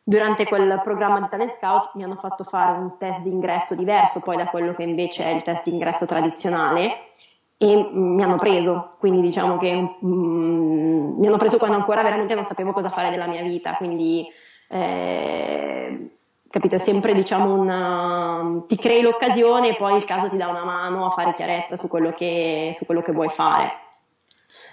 Durante 0.04 0.46
quel 0.46 0.80
programma 0.82 1.20
di 1.20 1.28
Talent 1.28 1.52
Scout 1.52 1.90
mi 1.94 2.04
hanno 2.04 2.16
fatto 2.16 2.44
fare 2.44 2.78
un 2.78 2.96
test 2.98 3.20
d'ingresso 3.20 3.76
diverso 3.76 4.20
poi 4.20 4.36
da 4.36 4.46
quello 4.46 4.74
che 4.74 4.82
invece 4.82 5.24
è 5.24 5.28
il 5.28 5.42
test 5.42 5.64
d'ingresso 5.64 6.06
tradizionale 6.06 7.10
e 7.56 7.88
mi 7.92 8.22
hanno 8.22 8.36
preso, 8.36 8.94
quindi 8.98 9.20
diciamo 9.20 9.58
che 9.58 9.96
mm, 10.04 11.18
mi 11.20 11.26
hanno 11.26 11.36
preso 11.36 11.58
quando 11.58 11.76
ancora 11.76 12.02
veramente 12.02 12.34
non 12.34 12.44
sapevo 12.44 12.72
cosa 12.72 12.90
fare 12.90 13.10
della 13.10 13.28
mia 13.28 13.42
vita, 13.42 13.74
quindi 13.76 14.26
eh, 14.68 16.10
capito, 16.52 16.74
è 16.74 16.78
sempre 16.78 17.14
diciamo 17.14 17.54
un 17.54 18.66
ti 18.66 18.76
crei 18.76 19.00
l'occasione 19.00 19.70
e 19.70 19.74
poi 19.74 19.96
il 19.96 20.04
caso 20.04 20.28
ti 20.28 20.36
dà 20.36 20.48
una 20.48 20.64
mano 20.64 21.06
a 21.06 21.10
fare 21.10 21.34
chiarezza 21.34 21.76
su 21.76 21.88
quello 21.88 22.12
che, 22.12 22.70
su 22.72 22.84
quello 22.84 23.00
che 23.00 23.12
vuoi 23.12 23.30
fare. 23.30 23.80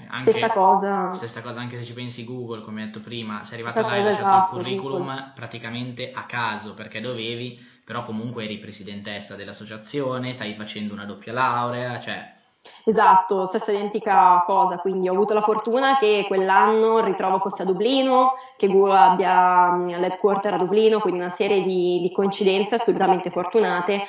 Anche, 0.10 0.32
stessa 0.32 0.50
cosa. 0.50 1.14
Stessa 1.14 1.42
cosa 1.42 1.62
anche 1.62 1.78
se 1.78 1.84
ci 1.84 1.94
pensi 1.94 2.26
Google, 2.26 2.62
come 2.62 2.82
hai 2.82 2.88
detto 2.88 3.00
prima, 3.00 3.44
sei 3.44 3.56
arrivata 3.56 3.82
là 3.82 3.96
e 3.96 3.98
hai 3.98 4.04
lasciato 4.04 4.28
esatto, 4.28 4.58
il 4.58 4.64
curriculum 4.64 5.06
Google. 5.06 5.32
praticamente 5.34 6.12
a 6.12 6.26
caso 6.26 6.74
perché 6.74 7.00
dovevi, 7.00 7.58
però 7.86 8.04
comunque 8.04 8.44
eri 8.44 8.58
presidentessa 8.58 9.36
dell'associazione, 9.36 10.34
stavi 10.34 10.54
facendo 10.56 10.94
una 10.94 11.06
doppia 11.06 11.34
laurea, 11.34 12.00
cioè... 12.00 12.38
Esatto, 12.84 13.46
stessa 13.46 13.72
identica 13.72 14.42
cosa, 14.46 14.78
quindi 14.78 15.08
ho 15.10 15.14
avuto 15.14 15.34
la 15.34 15.42
fortuna 15.42 15.98
che 15.98 16.26
quell'anno 16.28 17.00
il 17.00 17.04
ritrovo 17.06 17.40
fosse 17.40 17.62
a 17.64 17.66
Dublino, 17.66 18.34
che 18.58 18.68
Google 18.68 18.98
abbia 18.98 19.76
l'headquarter 19.98 20.54
a 20.54 20.58
Dublino, 20.58 21.00
quindi 21.00 21.20
una 21.20 21.30
serie 21.30 21.62
di, 21.62 22.00
di 22.02 22.12
coincidenze 22.12 22.76
assolutamente 22.76 23.30
fortunate 23.30 24.04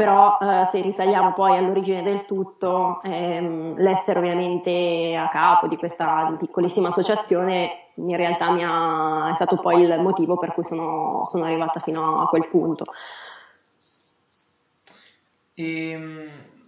però 0.00 0.38
eh, 0.40 0.64
se 0.64 0.80
risaliamo 0.80 1.34
poi 1.34 1.58
all'origine 1.58 2.02
del 2.02 2.24
tutto, 2.24 3.02
ehm, 3.02 3.74
l'essere 3.76 4.18
ovviamente 4.18 5.14
a 5.14 5.28
capo 5.28 5.66
di 5.68 5.76
questa 5.76 6.34
piccolissima 6.38 6.88
associazione 6.88 7.88
in 7.96 8.16
realtà 8.16 8.46
ha, 8.46 9.30
è 9.30 9.34
stato 9.34 9.56
poi 9.56 9.82
il 9.82 10.00
motivo 10.00 10.38
per 10.38 10.54
cui 10.54 10.64
sono, 10.64 11.26
sono 11.26 11.44
arrivata 11.44 11.80
fino 11.80 12.18
a 12.22 12.28
quel 12.28 12.48
punto. 12.48 12.84
Ehm, 15.54 16.59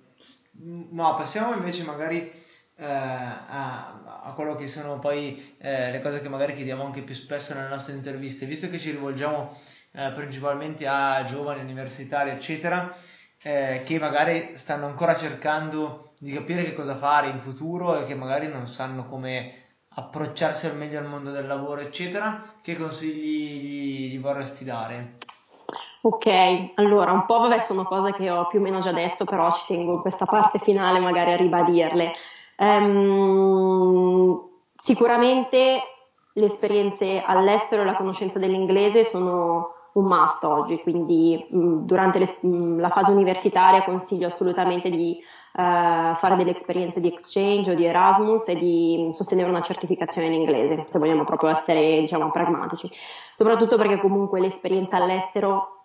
no, 0.62 1.14
passiamo 1.14 1.55
invece 1.55 1.83
magari 1.85 2.31
eh, 2.77 2.85
a, 2.85 4.20
a, 4.22 4.33
quello 4.35 4.55
che 4.55 4.66
sono 4.66 4.98
poi 4.98 5.57
eh, 5.59 5.90
le 5.90 6.01
cose 6.01 6.20
che 6.20 6.29
magari 6.29 6.55
chiediamo 6.55 6.85
anche 6.85 7.03
più 7.03 7.14
spesso 7.14 7.55
nelle 7.55 7.68
nostre 7.68 7.94
interviste, 7.94 8.46
visto 8.46 8.68
che 8.68 8.79
ci 8.79 8.90
rivolgiamo 8.90 9.57
eh, 9.92 10.11
principalmente 10.14 10.87
a 10.87 11.22
giovani 11.25 11.61
universitari, 11.61 12.31
eccetera 12.31 12.94
eh, 13.42 13.83
che 13.85 13.98
magari 13.98 14.53
stanno 14.55 14.87
ancora 14.87 15.16
cercando 15.16 16.14
di 16.18 16.33
capire 16.33 16.62
che 16.62 16.75
cosa 16.75 16.94
fare 16.96 17.29
in 17.29 17.40
futuro 17.40 18.01
e 18.01 18.07
che 18.07 18.14
magari 18.14 18.46
non 18.48 18.68
sanno 18.68 19.05
come 19.05 19.55
approcciarsi 19.88 20.66
al 20.66 20.77
meglio 20.77 20.98
al 20.98 21.07
mondo 21.07 21.31
del 21.31 21.46
lavoro, 21.46 21.81
eccetera, 21.81 22.55
che 22.62 22.77
consigli 22.77 23.61
gli, 23.61 24.12
gli 24.12 24.18
vorresti 24.18 24.64
dare? 24.64 25.18
Ok, 26.04 26.72
allora 26.74 27.12
un 27.12 27.26
po' 27.26 27.38
vabbè 27.38 27.60
sono 27.60 27.84
cose 27.84 28.12
che 28.12 28.28
ho 28.28 28.48
più 28.48 28.58
o 28.58 28.62
meno 28.62 28.80
già 28.80 28.90
detto, 28.90 29.24
però 29.24 29.52
ci 29.52 29.62
tengo 29.68 29.92
in 29.92 30.00
questa 30.00 30.24
parte 30.24 30.58
finale 30.58 30.98
magari 30.98 31.32
a 31.32 31.36
ribadirle. 31.36 32.12
Um, 32.56 34.42
sicuramente 34.74 35.80
le 36.32 36.44
esperienze 36.44 37.22
all'estero 37.24 37.82
e 37.82 37.84
la 37.84 37.94
conoscenza 37.94 38.40
dell'inglese 38.40 39.04
sono 39.04 39.64
un 39.92 40.04
must 40.04 40.42
oggi, 40.42 40.80
quindi 40.80 41.40
mh, 41.48 41.84
durante 41.84 42.18
le, 42.18 42.36
mh, 42.40 42.80
la 42.80 42.88
fase 42.88 43.12
universitaria 43.12 43.84
consiglio 43.84 44.26
assolutamente 44.26 44.90
di 44.90 45.16
uh, 45.52 46.14
fare 46.16 46.34
delle 46.34 46.56
esperienze 46.56 47.00
di 47.00 47.08
exchange 47.08 47.70
o 47.70 47.74
di 47.74 47.84
Erasmus 47.84 48.48
e 48.48 48.56
di 48.56 49.06
sostenere 49.10 49.48
una 49.48 49.62
certificazione 49.62 50.26
in 50.26 50.32
inglese, 50.32 50.82
se 50.86 50.98
vogliamo 50.98 51.22
proprio 51.22 51.50
essere 51.50 52.00
diciamo, 52.00 52.32
pragmatici, 52.32 52.90
soprattutto 53.34 53.76
perché 53.76 53.98
comunque 53.98 54.40
le 54.40 54.46
esperienze 54.46 54.96
all'estero 54.96 55.81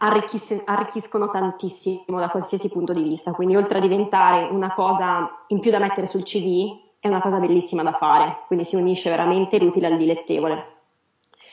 Arricchiscono, 0.00 0.62
arricchiscono 0.64 1.28
tantissimo 1.28 2.18
da 2.18 2.28
qualsiasi 2.28 2.68
punto 2.68 2.92
di 2.92 3.02
vista, 3.02 3.32
quindi 3.32 3.56
oltre 3.56 3.78
a 3.78 3.80
diventare 3.80 4.44
una 4.44 4.72
cosa 4.72 5.44
in 5.48 5.58
più 5.58 5.72
da 5.72 5.80
mettere 5.80 6.06
sul 6.06 6.22
CV, 6.22 6.86
è 7.00 7.08
una 7.08 7.20
cosa 7.20 7.38
bellissima 7.38 7.82
da 7.82 7.92
fare, 7.92 8.36
quindi 8.46 8.64
si 8.64 8.76
unisce 8.76 9.10
veramente 9.10 9.58
l'utile 9.58 9.88
al 9.88 9.96
dilettevole. 9.96 10.76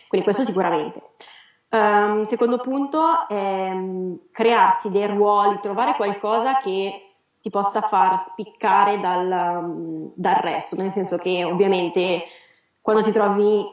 Quindi 0.08 0.26
questo 0.26 0.44
sicuramente. 0.44 1.02
Um, 1.70 2.22
secondo 2.22 2.58
punto 2.58 3.28
è 3.28 3.72
um, 3.72 4.20
crearsi 4.32 4.92
dei 4.92 5.08
ruoli, 5.08 5.60
trovare 5.60 5.96
qualcosa 5.96 6.58
che 6.58 7.02
ti 7.42 7.50
possa 7.50 7.82
far 7.82 8.18
spiccare 8.18 9.00
dal, 9.00 9.62
um, 9.64 10.12
dal 10.16 10.36
resto, 10.36 10.76
nel 10.78 10.92
senso 10.92 11.18
che 11.18 11.44
ovviamente 11.44 12.24
quando 12.82 13.04
ti 13.04 13.12
trovi 13.12 13.66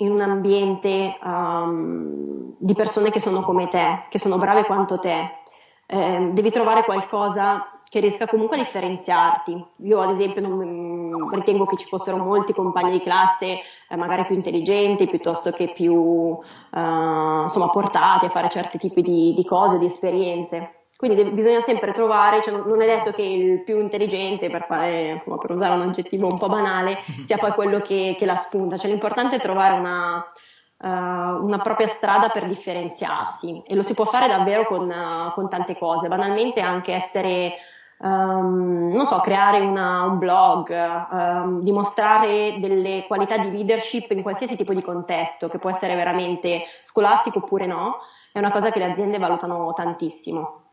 in 0.00 0.10
un 0.12 0.20
ambiente 0.20 1.18
um, 1.22 2.54
di 2.58 2.74
persone 2.74 3.10
che 3.10 3.20
sono 3.20 3.42
come 3.42 3.68
te, 3.68 4.04
che 4.08 4.18
sono 4.18 4.38
brave 4.38 4.64
quanto 4.64 4.98
te, 4.98 5.38
eh, 5.86 6.30
devi 6.32 6.50
trovare 6.50 6.84
qualcosa 6.84 7.78
che 7.88 8.00
riesca 8.00 8.26
comunque 8.26 8.56
a 8.56 8.60
differenziarti. 8.60 9.64
Io 9.78 10.00
ad 10.00 10.10
esempio 10.10 10.46
non, 10.46 11.30
ritengo 11.30 11.64
che 11.64 11.76
ci 11.76 11.86
fossero 11.86 12.18
molti 12.18 12.52
compagni 12.52 12.90
di 12.90 13.02
classe 13.02 13.46
eh, 13.88 13.96
magari 13.96 14.26
più 14.26 14.34
intelligenti 14.34 15.08
piuttosto 15.08 15.50
che 15.50 15.72
più 15.72 16.36
eh, 16.74 17.40
insomma, 17.42 17.70
portati 17.70 18.26
a 18.26 18.30
fare 18.30 18.50
certi 18.50 18.78
tipi 18.78 19.02
di, 19.02 19.34
di 19.34 19.44
cose, 19.44 19.78
di 19.78 19.86
esperienze. 19.86 20.77
Quindi 20.98 21.22
de- 21.22 21.30
bisogna 21.30 21.60
sempre 21.60 21.92
trovare, 21.92 22.42
cioè 22.42 22.52
non, 22.52 22.82
è 22.82 22.84
detto 22.84 23.12
che 23.12 23.22
il 23.22 23.62
più 23.62 23.78
intelligente, 23.78 24.50
per, 24.50 24.64
fare, 24.66 25.10
insomma, 25.10 25.38
per 25.38 25.52
usare 25.52 25.74
un 25.74 25.82
aggettivo 25.82 26.26
un 26.26 26.36
po' 26.36 26.48
banale, 26.48 26.98
sia 27.24 27.38
poi 27.38 27.52
quello 27.52 27.78
che, 27.78 28.16
che 28.18 28.26
la 28.26 28.34
spunta. 28.34 28.76
Cioè, 28.76 28.90
l'importante 28.90 29.36
è 29.36 29.38
trovare 29.38 29.78
una, 29.78 30.16
uh, 30.16 30.88
una 30.88 31.58
propria 31.62 31.86
strada 31.86 32.30
per 32.30 32.48
differenziarsi 32.48 33.62
e 33.64 33.76
lo 33.76 33.82
si 33.82 33.94
può 33.94 34.06
fare 34.06 34.26
davvero 34.26 34.64
con, 34.64 34.88
uh, 34.88 35.32
con 35.34 35.48
tante 35.48 35.78
cose. 35.78 36.08
Banalmente 36.08 36.60
anche 36.60 36.92
essere 36.92 37.54
Um, 38.00 38.92
non 38.92 39.04
so, 39.06 39.18
creare 39.18 39.58
una, 39.58 40.02
un 40.02 40.18
blog, 40.18 40.70
um, 40.70 41.62
dimostrare 41.62 42.54
delle 42.56 43.04
qualità 43.08 43.36
di 43.38 43.50
leadership 43.50 44.12
in 44.12 44.22
qualsiasi 44.22 44.54
tipo 44.54 44.72
di 44.72 44.82
contesto, 44.82 45.48
che 45.48 45.58
può 45.58 45.68
essere 45.68 45.96
veramente 45.96 46.62
scolastico 46.82 47.38
oppure 47.38 47.66
no, 47.66 47.96
è 48.30 48.38
una 48.38 48.52
cosa 48.52 48.70
che 48.70 48.78
le 48.78 48.84
aziende 48.84 49.18
valutano 49.18 49.72
tantissimo. 49.72 50.67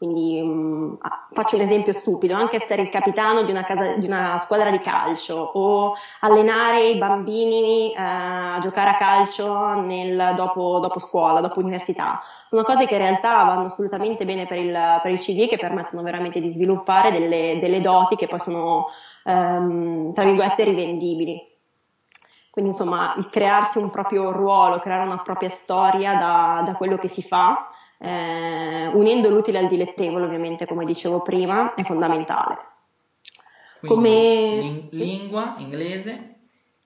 Quindi 0.00 0.40
mh, 0.40 0.96
faccio 1.32 1.56
un 1.56 1.60
esempio 1.60 1.92
stupido, 1.92 2.34
anche 2.34 2.56
essere 2.56 2.80
il 2.80 2.88
capitano 2.88 3.42
di 3.42 3.50
una, 3.50 3.64
casa, 3.64 3.96
di 3.96 4.06
una 4.06 4.38
squadra 4.38 4.70
di 4.70 4.80
calcio 4.80 5.34
o 5.36 5.94
allenare 6.20 6.88
i 6.88 6.96
bambini 6.96 7.92
eh, 7.92 8.00
a 8.00 8.58
giocare 8.62 8.88
a 8.88 8.96
calcio 8.96 9.74
nel, 9.74 10.32
dopo, 10.36 10.78
dopo, 10.78 10.98
scuola, 10.98 11.42
dopo 11.42 11.60
università. 11.60 12.22
Sono 12.46 12.62
cose 12.62 12.86
che 12.86 12.94
in 12.94 13.00
realtà 13.00 13.44
vanno 13.44 13.66
assolutamente 13.66 14.24
bene 14.24 14.46
per 14.46 14.56
il, 14.56 14.72
per 15.02 15.12
il 15.12 15.42
e 15.42 15.48
che 15.48 15.58
permettono 15.58 16.00
veramente 16.00 16.40
di 16.40 16.50
sviluppare 16.50 17.12
delle, 17.12 17.58
delle 17.60 17.82
doti 17.82 18.16
che 18.16 18.26
poi 18.26 18.38
sono, 18.38 18.86
ehm, 19.24 20.14
tra 20.14 20.24
virgolette, 20.24 20.64
rivendibili. 20.64 21.46
Quindi 22.50 22.70
insomma 22.70 23.12
il 23.18 23.28
crearsi 23.28 23.76
un 23.76 23.90
proprio 23.90 24.32
ruolo, 24.32 24.78
creare 24.78 25.04
una 25.04 25.18
propria 25.18 25.50
storia 25.50 26.14
da, 26.14 26.62
da 26.64 26.72
quello 26.72 26.96
che 26.96 27.08
si 27.08 27.20
fa 27.22 27.68
eh, 28.02 28.86
unendo 28.94 29.28
l'utile 29.28 29.58
al 29.58 29.68
dilettevole, 29.68 30.24
ovviamente, 30.24 30.66
come 30.66 30.86
dicevo 30.86 31.20
prima, 31.20 31.74
è 31.74 31.82
fondamentale. 31.82 32.68
Quindi, 33.80 33.94
come 33.94 34.60
ling- 34.60 34.86
sì. 34.86 35.04
lingua, 35.04 35.54
inglese, 35.58 36.34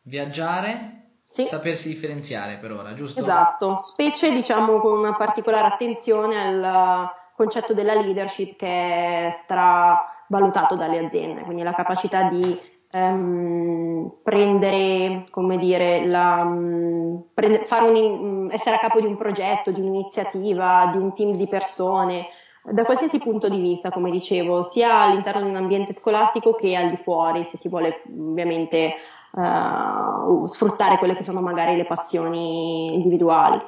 viaggiare, 0.03 1.03
sì. 1.25 1.45
sapersi 1.45 1.89
differenziare 1.89 2.57
per 2.57 2.73
ora, 2.73 2.95
giusto? 2.95 3.21
Esatto, 3.21 3.81
specie 3.81 4.33
diciamo 4.33 4.79
con 4.81 4.99
una 4.99 5.15
particolare 5.15 5.69
attenzione 5.69 6.37
al 6.37 7.11
concetto 7.35 7.75
della 7.75 7.95
leadership 7.95 8.57
che 8.57 9.29
è 9.29 9.31
stravalutato 9.33 10.77
dalle 10.77 10.99
aziende, 10.99 11.43
quindi 11.43 11.63
la 11.63 11.75
capacità 11.75 12.29
di 12.29 12.73
ehm, 12.95 14.13
prendere, 14.23 15.25
come 15.31 15.59
dire, 15.59 16.07
la, 16.07 16.45
mm, 16.45 17.17
prende, 17.35 17.67
un, 17.71 18.47
mm, 18.47 18.51
essere 18.53 18.77
a 18.77 18.79
capo 18.79 19.01
di 19.01 19.07
un 19.07 19.17
progetto, 19.17 19.73
di 19.73 19.81
un'iniziativa, 19.81 20.89
di 20.93 20.99
un 20.99 21.13
team 21.13 21.37
di 21.37 21.49
persone, 21.49 22.27
da 22.63 22.85
qualsiasi 22.85 23.19
punto 23.19 23.49
di 23.49 23.61
vista, 23.61 23.91
come 23.91 24.11
dicevo, 24.11 24.63
sia 24.63 25.01
all'interno 25.01 25.43
di 25.43 25.51
un 25.51 25.57
ambiente 25.57 25.93
scolastico 25.93 26.55
che 26.55 26.75
al 26.77 26.89
di 26.89 26.97
fuori, 26.97 27.45
se 27.45 27.59
si 27.59 27.69
vuole 27.69 28.03
ovviamente 28.09 28.95
uh, 29.33 30.47
sfruttare 30.47 30.97
quelle 30.97 31.15
che 31.15 31.23
sono 31.23 31.43
magari 31.43 31.77
le 31.77 31.85
passioni 31.85 32.95
individuali. 32.95 33.61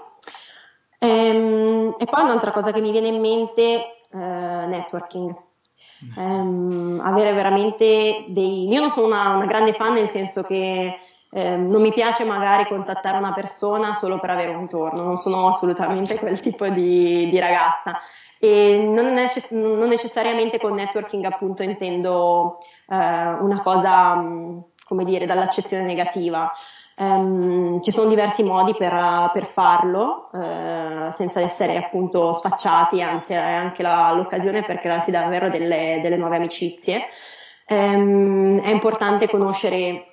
Ehm, 0.98 1.96
e 1.98 2.04
poi 2.06 2.22
un'altra 2.22 2.52
cosa 2.52 2.72
che 2.72 2.80
mi 2.80 2.90
viene 2.90 3.08
in 3.08 3.20
mente, 3.20 4.00
uh, 4.12 4.18
networking 4.18 5.44
ehm, 6.16 7.00
avere 7.04 7.32
veramente 7.32 8.24
dei... 8.28 8.68
Io 8.68 8.80
non 8.80 8.90
sono 8.90 9.06
una, 9.06 9.34
una 9.34 9.46
grande 9.46 9.72
fan 9.72 9.94
nel 9.94 10.08
senso 10.08 10.42
che 10.42 10.98
eh, 11.30 11.56
non 11.56 11.82
mi 11.82 11.92
piace 11.92 12.24
magari 12.24 12.66
contattare 12.66 13.18
una 13.18 13.32
persona 13.32 13.92
solo 13.94 14.18
per 14.18 14.30
avere 14.30 14.54
un 14.54 14.62
ritorno, 14.62 15.02
non 15.02 15.18
sono 15.18 15.48
assolutamente 15.48 16.16
quel 16.20 16.40
tipo 16.40 16.68
di, 16.68 17.28
di 17.28 17.38
ragazza 17.38 17.98
e 18.38 18.78
non, 18.78 19.12
necess- 19.12 19.50
non, 19.50 19.88
necessariamente 19.88 20.58
con 20.58 20.74
networking 20.74 21.24
appunto 21.24 21.62
intendo 21.62 22.58
eh, 22.88 22.96
una 22.96 23.60
cosa, 23.62 24.14
come 24.84 25.04
dire, 25.04 25.26
dall'accezione 25.26 25.84
negativa. 25.84 26.52
Um, 26.98 27.82
ci 27.82 27.90
sono 27.90 28.08
diversi 28.08 28.42
modi 28.42 28.74
per, 28.74 29.30
per 29.30 29.44
farlo 29.44 30.30
uh, 30.32 31.10
senza 31.10 31.40
essere 31.40 31.76
appunto 31.76 32.32
sfacciati, 32.32 33.02
anzi 33.02 33.34
è 33.34 33.36
anche 33.36 33.82
la, 33.82 34.12
l'occasione 34.12 34.62
per 34.62 34.78
crearsi 34.78 35.10
davvero 35.10 35.50
delle, 35.50 36.00
delle 36.02 36.16
nuove 36.16 36.36
amicizie. 36.36 37.02
Um, 37.68 38.62
è 38.62 38.70
importante 38.70 39.28
conoscere 39.28 40.06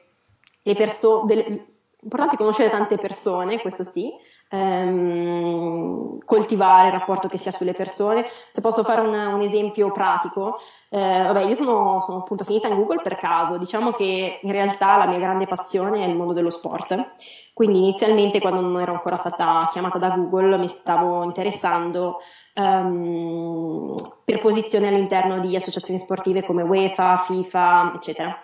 le 0.62 0.76
persone, 0.76 1.62
importante 2.02 2.36
conoscere 2.36 2.70
tante 2.70 2.98
persone, 2.98 3.62
questo 3.62 3.84
sì, 3.86 4.12
ehm, 4.54 6.20
coltivare 6.26 6.88
il 6.88 6.94
rapporto 6.94 7.28
che 7.28 7.38
si 7.38 7.48
ha 7.48 7.52
sulle 7.52 7.74
persone. 7.74 8.26
Se 8.50 8.62
posso 8.62 8.84
fare 8.84 9.02
un, 9.02 9.14
un 9.14 9.42
esempio 9.42 9.92
pratico, 9.92 10.60
eh, 10.90 11.00
vabbè, 11.00 11.44
io 11.44 11.56
sono, 11.56 12.00
sono, 12.02 12.20
appunto 12.20 12.44
finita 12.44 12.68
in 12.68 12.76
Google 12.76 13.02
per 13.02 13.16
caso, 13.16 13.58
diciamo 13.58 13.92
che 13.92 14.40
in 14.42 14.52
realtà 14.52 14.98
la 14.98 15.08
mia 15.08 15.18
grande 15.18 15.48
passione 15.48 16.04
è 16.04 16.08
il 16.08 16.16
mondo 16.16 16.34
dello 16.34 16.52
sport. 16.52 17.12
Quindi 17.54 17.80
inizialmente 17.80 18.40
quando 18.40 18.62
non 18.62 18.82
ero 18.82 18.94
ancora 18.94 19.16
stata 19.16 19.68
chiamata 19.72 20.00
da 20.00 20.10
Google 20.10 20.58
mi 20.58 20.68
stavo 20.68 21.24
interessando 21.24 22.18
um, 22.56 23.94
per 24.26 24.40
posizioni 24.40 24.88
all'interno 24.88 25.38
di 25.40 25.56
associazioni 25.56 26.00
sportive 26.00 26.44
come 26.44 26.64
UEFA, 26.64 27.18
FIFA, 27.18 27.92
eccetera. 27.96 28.42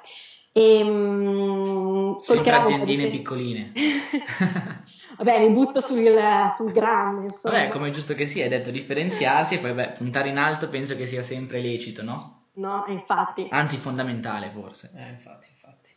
E, 0.51 0.83
um, 0.83 2.15
Sempre 2.17 2.51
aziendine 2.51 3.07
piccoline. 3.07 3.71
Vabbè, 5.19 5.41
mi 5.41 5.49
butto 5.49 5.81
sul, 5.81 6.17
sul 6.55 6.71
grande. 6.71 7.25
Insomma. 7.25 7.55
Vabbè, 7.55 7.69
come 7.69 7.89
è 7.89 7.91
giusto 7.91 8.13
che 8.13 8.25
sia, 8.25 8.43
hai 8.43 8.49
detto 8.49 8.71
differenziarsi 8.71 9.55
e 9.55 9.59
poi 9.59 9.73
beh, 9.73 9.95
puntare 9.97 10.29
in 10.29 10.37
alto 10.37 10.69
penso 10.69 10.95
che 10.95 11.05
sia 11.05 11.21
sempre 11.21 11.61
lecito, 11.61 12.03
no? 12.03 12.45
No, 12.53 12.85
infatti. 12.87 13.45
Anzi, 13.49 13.77
fondamentale 13.77 14.49
forse. 14.53 14.91
Eh, 14.95 15.09
infatti, 15.09 15.47
infatti. 15.51 15.89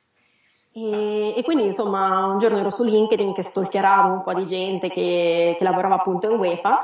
E, 0.72 1.34
e, 1.36 1.42
quindi 1.44 1.66
insomma 1.66 2.26
un 2.26 2.38
giorno 2.38 2.58
ero 2.58 2.70
su 2.70 2.82
LinkedIn 2.82 3.32
che 3.32 3.42
stalkeravo 3.42 4.12
un 4.12 4.22
po' 4.22 4.34
di 4.34 4.46
gente 4.46 4.88
che, 4.88 5.54
che 5.56 5.64
lavorava 5.64 5.96
appunto 5.96 6.30
in 6.30 6.38
UEFA 6.38 6.80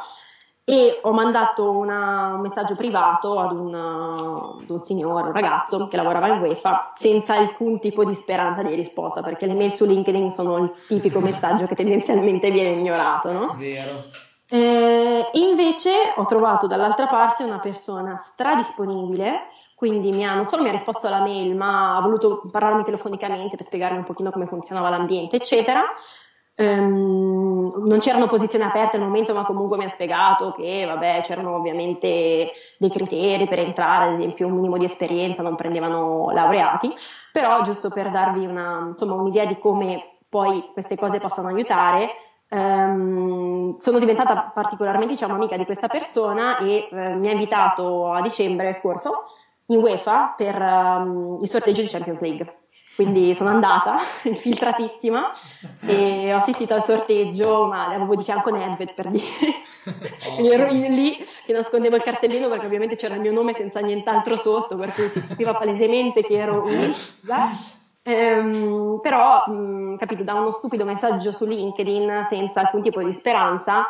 e 0.71 0.99
ho 1.01 1.13
mandato 1.15 1.71
una, 1.71 2.35
un 2.35 2.43
messaggio 2.43 2.75
privato 2.75 3.39
ad 3.39 3.53
un, 3.53 3.75
ad 3.75 4.69
un, 4.69 4.79
signore, 4.79 5.29
un 5.29 5.33
ragazzo 5.33 5.89
che 5.89 5.97
lavorava 5.97 6.29
in 6.29 6.43
UEFA 6.43 6.93
senza 6.95 7.37
alcun 7.37 7.79
tipo 7.79 8.05
di 8.05 8.13
speranza 8.13 8.63
di 8.63 8.75
risposta 8.75 9.23
perché 9.23 9.47
le 9.47 9.55
mail 9.55 9.73
su 9.73 9.87
LinkedIn 9.87 10.29
sono 10.29 10.59
il 10.59 10.75
tipico 10.87 11.21
messaggio 11.21 11.65
che 11.65 11.75
tendenzialmente 11.75 12.51
viene 12.51 12.79
ignorato, 12.81 13.33
no? 13.33 13.55
Vero. 13.57 14.05
Eh, 14.51 15.31
invece 15.33 15.91
ho 16.15 16.27
trovato 16.27 16.67
dall'altra 16.67 17.07
parte 17.07 17.45
una 17.45 17.61
persona 17.61 18.19
stradisponibile, 18.19 19.47
quindi 19.75 20.13
mi 20.13 20.27
ha, 20.27 20.35
non 20.35 20.45
solo 20.45 20.61
mi 20.63 20.69
ha 20.69 20.73
risposto 20.73 21.07
alla 21.07 21.21
mail, 21.21 21.57
ma 21.57 21.97
ha 21.97 22.01
voluto 22.03 22.43
parlarmi 22.51 22.85
telefonicamente 22.85 23.57
per 23.57 23.65
spiegarmi 23.65 23.97
un 23.97 24.05
pochino 24.05 24.31
come 24.31 24.47
funzionava 24.47 24.91
l'ambiente, 24.91 25.37
eccetera. 25.37 25.83
Um, 26.61 27.85
non 27.87 28.01
c'erano 28.01 28.27
posizioni 28.27 28.65
aperte 28.65 28.97
al 28.97 29.03
momento, 29.03 29.33
ma 29.33 29.45
comunque 29.45 29.77
mi 29.77 29.85
ha 29.85 29.89
spiegato 29.89 30.53
che 30.57 30.85
vabbè, 30.87 31.21
c'erano 31.23 31.55
ovviamente 31.55 32.51
dei 32.77 32.91
criteri 32.91 33.47
per 33.47 33.61
entrare, 33.61 34.07
ad 34.07 34.13
esempio 34.15 34.49
un 34.49 34.55
minimo 34.55 34.77
di 34.77 34.85
esperienza, 34.85 35.43
non 35.43 35.55
prendevano 35.55 36.31
laureati, 36.33 36.93
però 37.31 37.63
giusto 37.63 37.91
per 37.91 38.11
darvi 38.11 38.45
una, 38.45 38.87
insomma, 38.89 39.15
un'idea 39.15 39.45
di 39.45 39.57
come 39.59 40.17
poi 40.29 40.69
queste 40.73 40.97
cose 40.97 41.21
possono 41.21 41.47
aiutare, 41.47 42.11
um, 42.49 43.77
sono 43.77 44.01
diventata 44.01 44.51
particolarmente 44.53 45.15
diciamo, 45.15 45.35
amica 45.35 45.57
di 45.57 45.65
questa 45.65 45.87
persona 45.87 46.59
e 46.59 46.89
uh, 46.91 46.97
mi 47.19 47.29
ha 47.29 47.33
invitato 47.33 48.11
a 48.11 48.21
dicembre 48.21 48.73
scorso 48.73 49.23
in 49.67 49.79
UEFA 49.79 50.35
per 50.37 50.61
um, 50.61 51.39
il 51.41 51.47
sorteggio 51.47 51.83
di 51.83 51.89
Champions 51.89 52.19
League. 52.19 52.53
Quindi 52.99 53.33
sono 53.33 53.51
andata, 53.51 53.99
infiltratissima, 54.25 55.31
e 55.87 56.35
ho 56.35 56.37
assistito 56.39 56.75
al 56.75 56.83
sorteggio, 56.83 57.67
ma 57.67 57.87
avevo 57.87 58.17
di 58.17 58.25
fianco 58.25 58.51
Nedved 58.51 58.93
per 58.93 59.09
dire. 59.11 59.25
Quindi 60.35 60.51
ero 60.51 60.67
lì 60.67 61.17
che 61.47 61.53
nascondevo 61.53 61.95
il 61.95 62.03
cartellino 62.03 62.49
perché 62.49 62.67
ovviamente 62.67 62.97
c'era 62.97 63.15
il 63.15 63.21
mio 63.21 63.33
nome 63.33 63.55
senza 63.55 63.79
nient'altro 63.79 64.35
sotto, 64.35 64.77
per 64.77 64.93
cui 64.95 65.09
si 65.11 65.25
capiva 65.25 65.55
palesemente 65.55 66.23
che 66.23 66.39
ero 66.39 66.65
un'isa. 66.65 67.51
Ehm, 68.03 68.99
però, 69.01 69.47
mh, 69.47 69.97
capito, 69.97 70.25
da 70.25 70.35
uno 70.35 70.51
stupido 70.51 70.85
messaggio 70.85 71.31
su 71.31 71.47
LinkedIn 71.47 72.27
senza 72.29 72.63
alcun 72.63 72.83
tipo 72.83 73.01
di 73.01 73.13
speranza, 73.13 73.87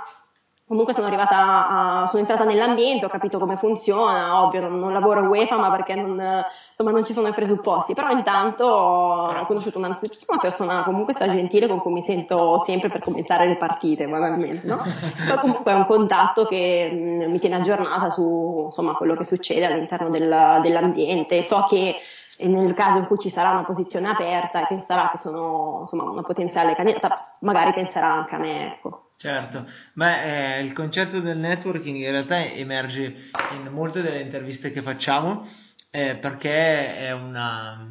comunque 0.69 0.93
sono 0.93 1.07
arrivata 1.07 1.67
a, 2.03 2.07
sono 2.07 2.21
entrata 2.21 2.45
nell'ambiente, 2.45 3.07
ho 3.07 3.09
capito 3.09 3.39
come 3.39 3.57
funziona, 3.57 4.45
ovvio 4.45 4.61
non, 4.61 4.79
non 4.79 4.93
lavoro 4.93 5.21
a 5.21 5.29
UEFA 5.29 5.57
ma 5.57 5.71
perché 5.71 5.95
non, 5.95 6.45
insomma, 6.71 6.91
non 6.91 7.05
ci 7.07 7.15
sono 7.15 7.29
i 7.29 7.33
presupposti, 7.33 7.95
però 7.95 8.11
intanto 8.11 8.67
ho 8.67 9.47
conosciuto 9.47 9.79
innanzitutto 9.79 10.27
una 10.29 10.41
persona 10.41 10.85
comunque 10.85 11.15
sta 11.15 11.27
gentile 11.29 11.67
con 11.67 11.81
cui 11.81 11.93
mi 11.93 12.03
sento 12.03 12.59
sempre 12.59 12.91
per 12.91 13.01
commentare 13.01 13.49
le 13.49 13.57
partite 13.57 14.07
banalmente, 14.07 14.67
no? 14.67 14.83
Poi 15.27 15.39
comunque 15.39 15.73
è 15.73 15.75
un 15.75 15.87
contatto 15.87 16.45
che 16.45 16.91
mh, 16.93 17.31
mi 17.31 17.39
tiene 17.39 17.57
aggiornata 17.57 18.11
su 18.11 18.65
insomma, 18.67 18.93
quello 18.93 19.15
che 19.15 19.25
succede 19.25 19.65
all'interno 19.65 20.11
del, 20.11 20.59
dell'ambiente, 20.61 21.43
so 21.43 21.65
che 21.67 21.97
nel 22.41 22.75
caso 22.75 22.99
in 22.99 23.07
cui 23.07 23.19
ci 23.19 23.31
sarà 23.31 23.51
una 23.51 23.65
posizione 23.65 24.07
aperta 24.09 24.61
e 24.61 24.67
penserà 24.69 25.09
che 25.11 25.17
sono 25.17 25.79
insomma, 25.81 26.05
una 26.05 26.23
potenziale 26.23 26.75
candidata, 26.75 27.15
magari 27.41 27.73
penserà 27.73 28.13
anche 28.13 28.35
a 28.35 28.39
me, 28.39 28.75
ecco. 28.75 29.08
Certo, 29.21 29.67
beh, 29.95 30.59
eh, 30.59 30.63
il 30.63 30.73
concetto 30.73 31.19
del 31.19 31.39
networking 31.39 31.97
in 31.97 32.09
realtà 32.09 32.41
emerge 32.45 33.17
in 33.57 33.69
molte 33.73 34.01
delle 34.01 34.21
interviste 34.21 34.71
che 34.71 34.81
facciamo 34.81 35.45
eh, 35.91 36.15
perché 36.15 36.99
è 36.99 37.11
una, 37.11 37.85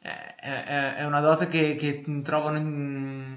è, 0.00 0.96
è, 0.96 1.04
una 1.04 1.20
dote 1.20 1.46
che, 1.46 1.76
che, 1.76 2.02
trovano 2.24 2.60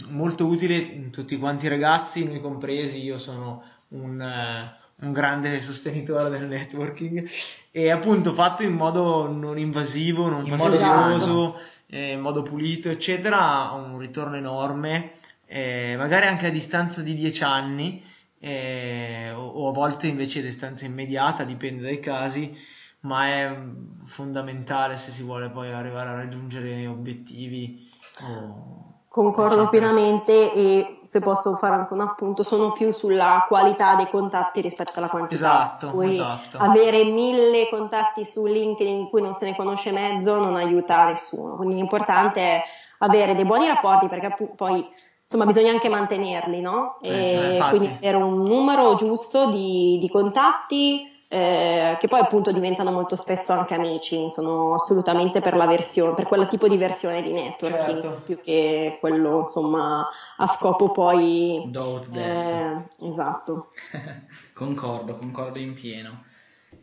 molto 0.09 0.47
utile 0.47 1.11
tutti 1.11 1.37
quanti 1.37 1.67
i 1.67 1.69
ragazzi, 1.69 2.25
noi 2.25 2.41
compresi, 2.41 3.03
io 3.03 3.19
sono 3.19 3.63
un, 3.91 4.67
un 5.01 5.11
grande 5.11 5.61
sostenitore 5.61 6.31
del 6.31 6.47
networking 6.47 7.29
e 7.69 7.91
appunto 7.91 8.33
fatto 8.33 8.63
in 8.63 8.73
modo 8.73 9.31
non 9.31 9.59
invasivo, 9.59 10.27
non 10.27 10.47
fastidioso, 10.47 11.59
eh, 11.85 12.13
in 12.13 12.19
modo 12.19 12.41
pulito, 12.41 12.89
eccetera, 12.89 13.69
ha 13.69 13.73
un 13.73 13.99
ritorno 13.99 14.37
enorme 14.37 15.11
eh, 15.47 15.95
magari 15.97 16.27
anche 16.27 16.47
a 16.47 16.51
distanza 16.51 17.01
di 17.01 17.15
dieci 17.15 17.43
anni, 17.43 18.03
eh, 18.39 19.31
o, 19.33 19.47
o, 19.47 19.69
a 19.69 19.73
volte 19.73 20.07
invece 20.07 20.41
distanza 20.41 20.85
immediata, 20.85 21.43
dipende 21.43 21.81
dai 21.81 21.99
casi, 21.99 22.55
ma 23.01 23.27
è 23.27 23.57
fondamentale 24.05 24.97
se 24.97 25.11
si 25.11 25.23
vuole 25.23 25.49
poi 25.49 25.71
arrivare 25.71 26.09
a 26.09 26.15
raggiungere 26.15 26.85
obiettivi. 26.87 27.89
O... 28.23 28.87
Concordo 29.07 29.67
pienamente 29.69 30.53
e 30.53 30.99
se 31.01 31.21
posso 31.21 31.55
fare 31.55 31.75
anche 31.75 31.93
un 31.93 32.01
appunto, 32.01 32.43
sono 32.43 32.73
più 32.73 32.91
sulla 32.91 33.45
qualità 33.47 33.95
dei 33.95 34.09
contatti 34.09 34.61
rispetto 34.61 34.91
alla 34.95 35.07
quantità. 35.07 35.33
Esatto, 35.33 35.89
Poi 35.89 36.13
esatto. 36.13 36.57
avere 36.59 37.03
mille 37.05 37.67
contatti 37.69 38.23
su 38.25 38.45
LinkedIn 38.45 38.93
in 38.93 39.09
cui 39.09 39.21
non 39.21 39.33
se 39.33 39.45
ne 39.49 39.55
conosce 39.55 39.91
mezzo 39.91 40.37
non 40.37 40.55
aiuta 40.55 41.05
nessuno, 41.05 41.55
quindi 41.55 41.75
l'importante 41.75 42.41
è 42.41 42.63
avere 42.99 43.33
dei 43.33 43.45
buoni 43.45 43.67
rapporti 43.67 44.07
perché 44.07 44.35
poi 44.55 44.87
insomma 45.27 45.45
bisogna 45.45 45.71
anche 45.71 45.89
mantenerli, 45.89 46.61
no? 46.61 46.97
Eh, 47.01 47.57
e 47.57 47.65
quindi 47.67 47.87
avere 47.87 48.15
un 48.15 48.43
numero 48.43 48.95
giusto 48.95 49.49
di, 49.49 49.97
di 49.99 50.07
contatti 50.09 51.15
eh, 51.27 51.97
che 51.99 52.07
poi 52.07 52.21
appunto 52.21 52.53
diventano 52.53 52.91
molto 52.91 53.17
spesso 53.17 53.51
anche 53.51 53.73
amici, 53.73 54.29
sono 54.31 54.75
assolutamente 54.75 55.41
per 55.41 55.57
la 55.57 55.65
versione, 55.65 56.13
per 56.13 56.25
quel 56.25 56.47
tipo 56.47 56.69
di 56.69 56.77
versione 56.77 57.21
di 57.21 57.33
networking, 57.33 58.01
certo. 58.01 58.21
più 58.23 58.39
che 58.39 58.97
quello 59.01 59.39
insomma 59.39 60.07
a 60.37 60.47
scopo 60.47 60.91
poi... 60.91 61.69
Eh, 62.13 63.09
esatto. 63.09 63.71
concordo, 64.55 65.17
concordo 65.17 65.59
in 65.59 65.73
pieno. 65.73 66.23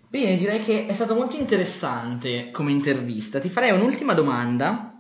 Bene, 0.07 0.37
direi 0.37 0.63
che 0.63 0.85
è 0.85 0.93
stato 0.93 1.15
molto 1.15 1.37
interessante 1.37 2.51
come 2.51 2.71
intervista. 2.71 3.41
Ti 3.41 3.49
farei 3.49 3.71
un'ultima 3.71 4.13
domanda. 4.13 4.94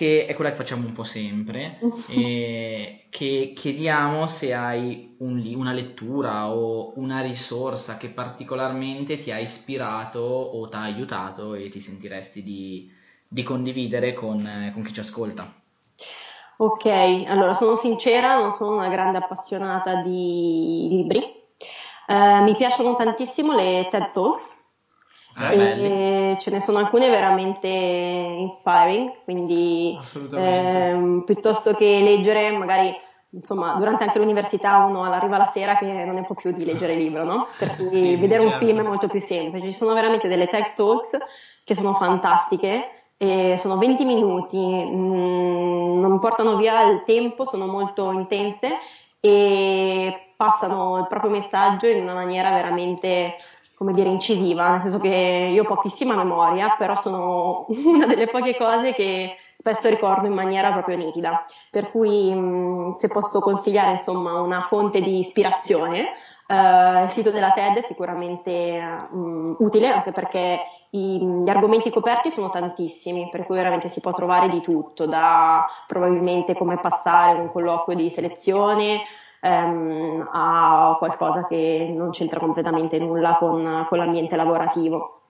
Che 0.00 0.24
è 0.24 0.34
quella 0.34 0.48
che 0.48 0.56
facciamo 0.56 0.86
un 0.86 0.94
po' 0.94 1.04
sempre, 1.04 1.78
e 2.08 3.04
che 3.10 3.52
chiediamo 3.54 4.26
se 4.28 4.54
hai 4.54 5.14
un, 5.18 5.46
una 5.54 5.74
lettura 5.74 6.48
o 6.54 6.94
una 6.96 7.20
risorsa 7.20 7.98
che 7.98 8.08
particolarmente 8.08 9.18
ti 9.18 9.30
ha 9.30 9.38
ispirato 9.38 10.20
o 10.20 10.66
ti 10.70 10.76
ha 10.76 10.84
aiutato 10.84 11.52
e 11.52 11.68
ti 11.68 11.80
sentiresti 11.80 12.42
di, 12.42 12.90
di 13.28 13.42
condividere 13.42 14.14
con, 14.14 14.70
con 14.72 14.82
chi 14.82 14.94
ci 14.94 15.00
ascolta. 15.00 15.52
Ok, 16.56 16.86
allora 17.26 17.52
sono 17.52 17.74
sincera, 17.74 18.40
non 18.40 18.52
sono 18.52 18.76
una 18.76 18.88
grande 18.88 19.18
appassionata 19.18 19.96
di 19.96 20.86
libri. 20.88 21.18
Uh, 22.06 22.42
mi 22.42 22.56
piacciono 22.56 22.96
tantissimo 22.96 23.54
le 23.54 23.86
TED 23.90 24.12
Talks, 24.12 24.59
Ah, 25.34 25.52
e 25.52 26.36
ce 26.38 26.50
ne 26.50 26.60
sono 26.60 26.78
alcune 26.78 27.08
veramente 27.08 27.68
inspiring, 27.68 29.22
quindi 29.24 29.98
ehm, 30.34 31.22
piuttosto 31.24 31.72
che 31.74 32.00
leggere 32.00 32.50
magari 32.50 32.94
insomma, 33.30 33.74
durante 33.74 34.04
anche 34.04 34.18
l'università 34.18 34.78
uno 34.78 35.04
arriva 35.04 35.36
la 35.36 35.46
sera 35.46 35.76
che 35.76 35.86
non 35.86 36.14
ne 36.14 36.24
può 36.24 36.34
più 36.34 36.52
di 36.52 36.64
leggere 36.64 36.94
il 36.94 37.02
libro, 37.02 37.24
no? 37.24 37.46
Per 37.58 37.74
cui 37.76 37.96
sì, 37.96 38.16
vedere 38.16 38.42
certo. 38.42 38.56
un 38.56 38.58
film 38.58 38.80
è 38.80 38.86
molto 38.88 39.08
più 39.08 39.20
semplice. 39.20 39.66
Ci 39.66 39.72
sono 39.72 39.94
veramente 39.94 40.28
delle 40.28 40.48
tech 40.48 40.74
talks 40.74 41.16
che 41.64 41.74
sono 41.74 41.94
fantastiche, 41.94 42.88
sono 43.56 43.76
20 43.76 44.04
minuti, 44.04 44.58
mh, 44.58 44.96
mm, 44.96 46.00
non 46.00 46.18
portano 46.18 46.56
via 46.56 46.82
il 46.82 47.02
tempo, 47.04 47.44
sono 47.44 47.66
molto 47.66 48.10
intense 48.12 48.78
e 49.20 50.32
passano 50.36 50.98
il 50.98 51.06
proprio 51.06 51.30
messaggio 51.30 51.86
in 51.86 52.02
una 52.02 52.14
maniera 52.14 52.50
veramente 52.50 53.36
come 53.80 53.94
dire, 53.94 54.10
incisiva, 54.10 54.72
nel 54.72 54.82
senso 54.82 54.98
che 54.98 55.08
io 55.08 55.62
ho 55.62 55.66
pochissima 55.66 56.14
memoria, 56.14 56.74
però 56.76 56.94
sono 56.94 57.64
una 57.72 58.04
delle 58.04 58.26
poche 58.28 58.54
cose 58.54 58.92
che 58.92 59.34
spesso 59.54 59.88
ricordo 59.88 60.26
in 60.26 60.34
maniera 60.34 60.70
proprio 60.70 60.98
nitida. 60.98 61.42
Per 61.70 61.90
cui 61.90 62.30
mh, 62.30 62.92
se 62.92 63.08
posso 63.08 63.40
consigliare 63.40 63.92
insomma 63.92 64.38
una 64.38 64.60
fonte 64.60 65.00
di 65.00 65.20
ispirazione, 65.20 66.08
eh, 66.46 67.02
il 67.04 67.08
sito 67.08 67.30
della 67.30 67.52
TED 67.52 67.78
è 67.78 67.80
sicuramente 67.80 68.82
mh, 69.10 69.54
utile 69.60 69.88
anche 69.88 70.12
perché 70.12 70.60
i, 70.90 71.18
gli 71.42 71.48
argomenti 71.48 71.88
coperti 71.88 72.30
sono 72.30 72.50
tantissimi, 72.50 73.30
per 73.30 73.46
cui 73.46 73.56
veramente 73.56 73.88
si 73.88 74.00
può 74.00 74.12
trovare 74.12 74.50
di 74.50 74.60
tutto, 74.60 75.06
da 75.06 75.64
probabilmente 75.86 76.54
come 76.54 76.78
passare 76.78 77.38
un 77.38 77.50
colloquio 77.50 77.96
di 77.96 78.10
selezione 78.10 79.04
ehm, 79.40 80.28
a 80.32 80.96
qualcosa 80.98 81.46
che 81.46 81.92
non 81.94 82.10
c'entra 82.10 82.40
completamente 82.40 82.98
nulla 82.98 83.36
con, 83.36 83.86
con 83.88 83.98
l'ambiente 83.98 84.36
lavorativo. 84.36 85.20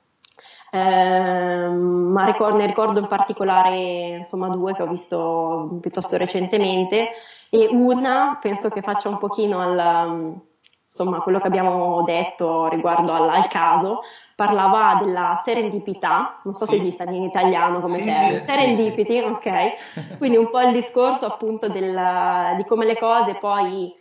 Eh, 0.72 1.68
ma 1.68 2.24
ricordo, 2.24 2.58
ne 2.58 2.66
ricordo 2.66 3.00
in 3.00 3.06
particolare 3.08 4.18
insomma, 4.18 4.48
due 4.48 4.72
che 4.72 4.82
ho 4.82 4.86
visto 4.86 5.78
piuttosto 5.80 6.16
recentemente 6.16 7.08
e 7.50 7.68
una 7.72 8.38
penso 8.40 8.68
che 8.68 8.80
faccia 8.80 9.08
un 9.08 9.18
pochino 9.18 9.58
al, 9.60 10.40
insomma, 10.84 11.20
quello 11.20 11.40
che 11.40 11.46
abbiamo 11.48 12.02
detto 12.04 12.68
riguardo 12.68 13.12
al, 13.12 13.28
al 13.28 13.48
caso, 13.48 14.00
parlava 14.40 14.98
della 14.98 15.38
serendipità, 15.44 16.40
non 16.44 16.54
so 16.54 16.64
se 16.64 16.76
esista 16.76 17.04
in 17.04 17.24
italiano 17.24 17.80
come 17.80 18.02
termine, 18.46 18.94
sì, 18.94 19.18
ok? 19.18 20.16
Quindi 20.16 20.38
un 20.38 20.48
po' 20.48 20.62
il 20.62 20.72
discorso 20.72 21.26
appunto 21.26 21.68
del, 21.68 22.54
di 22.56 22.64
come 22.64 22.86
le 22.86 22.96
cose 22.96 23.34
poi 23.34 23.92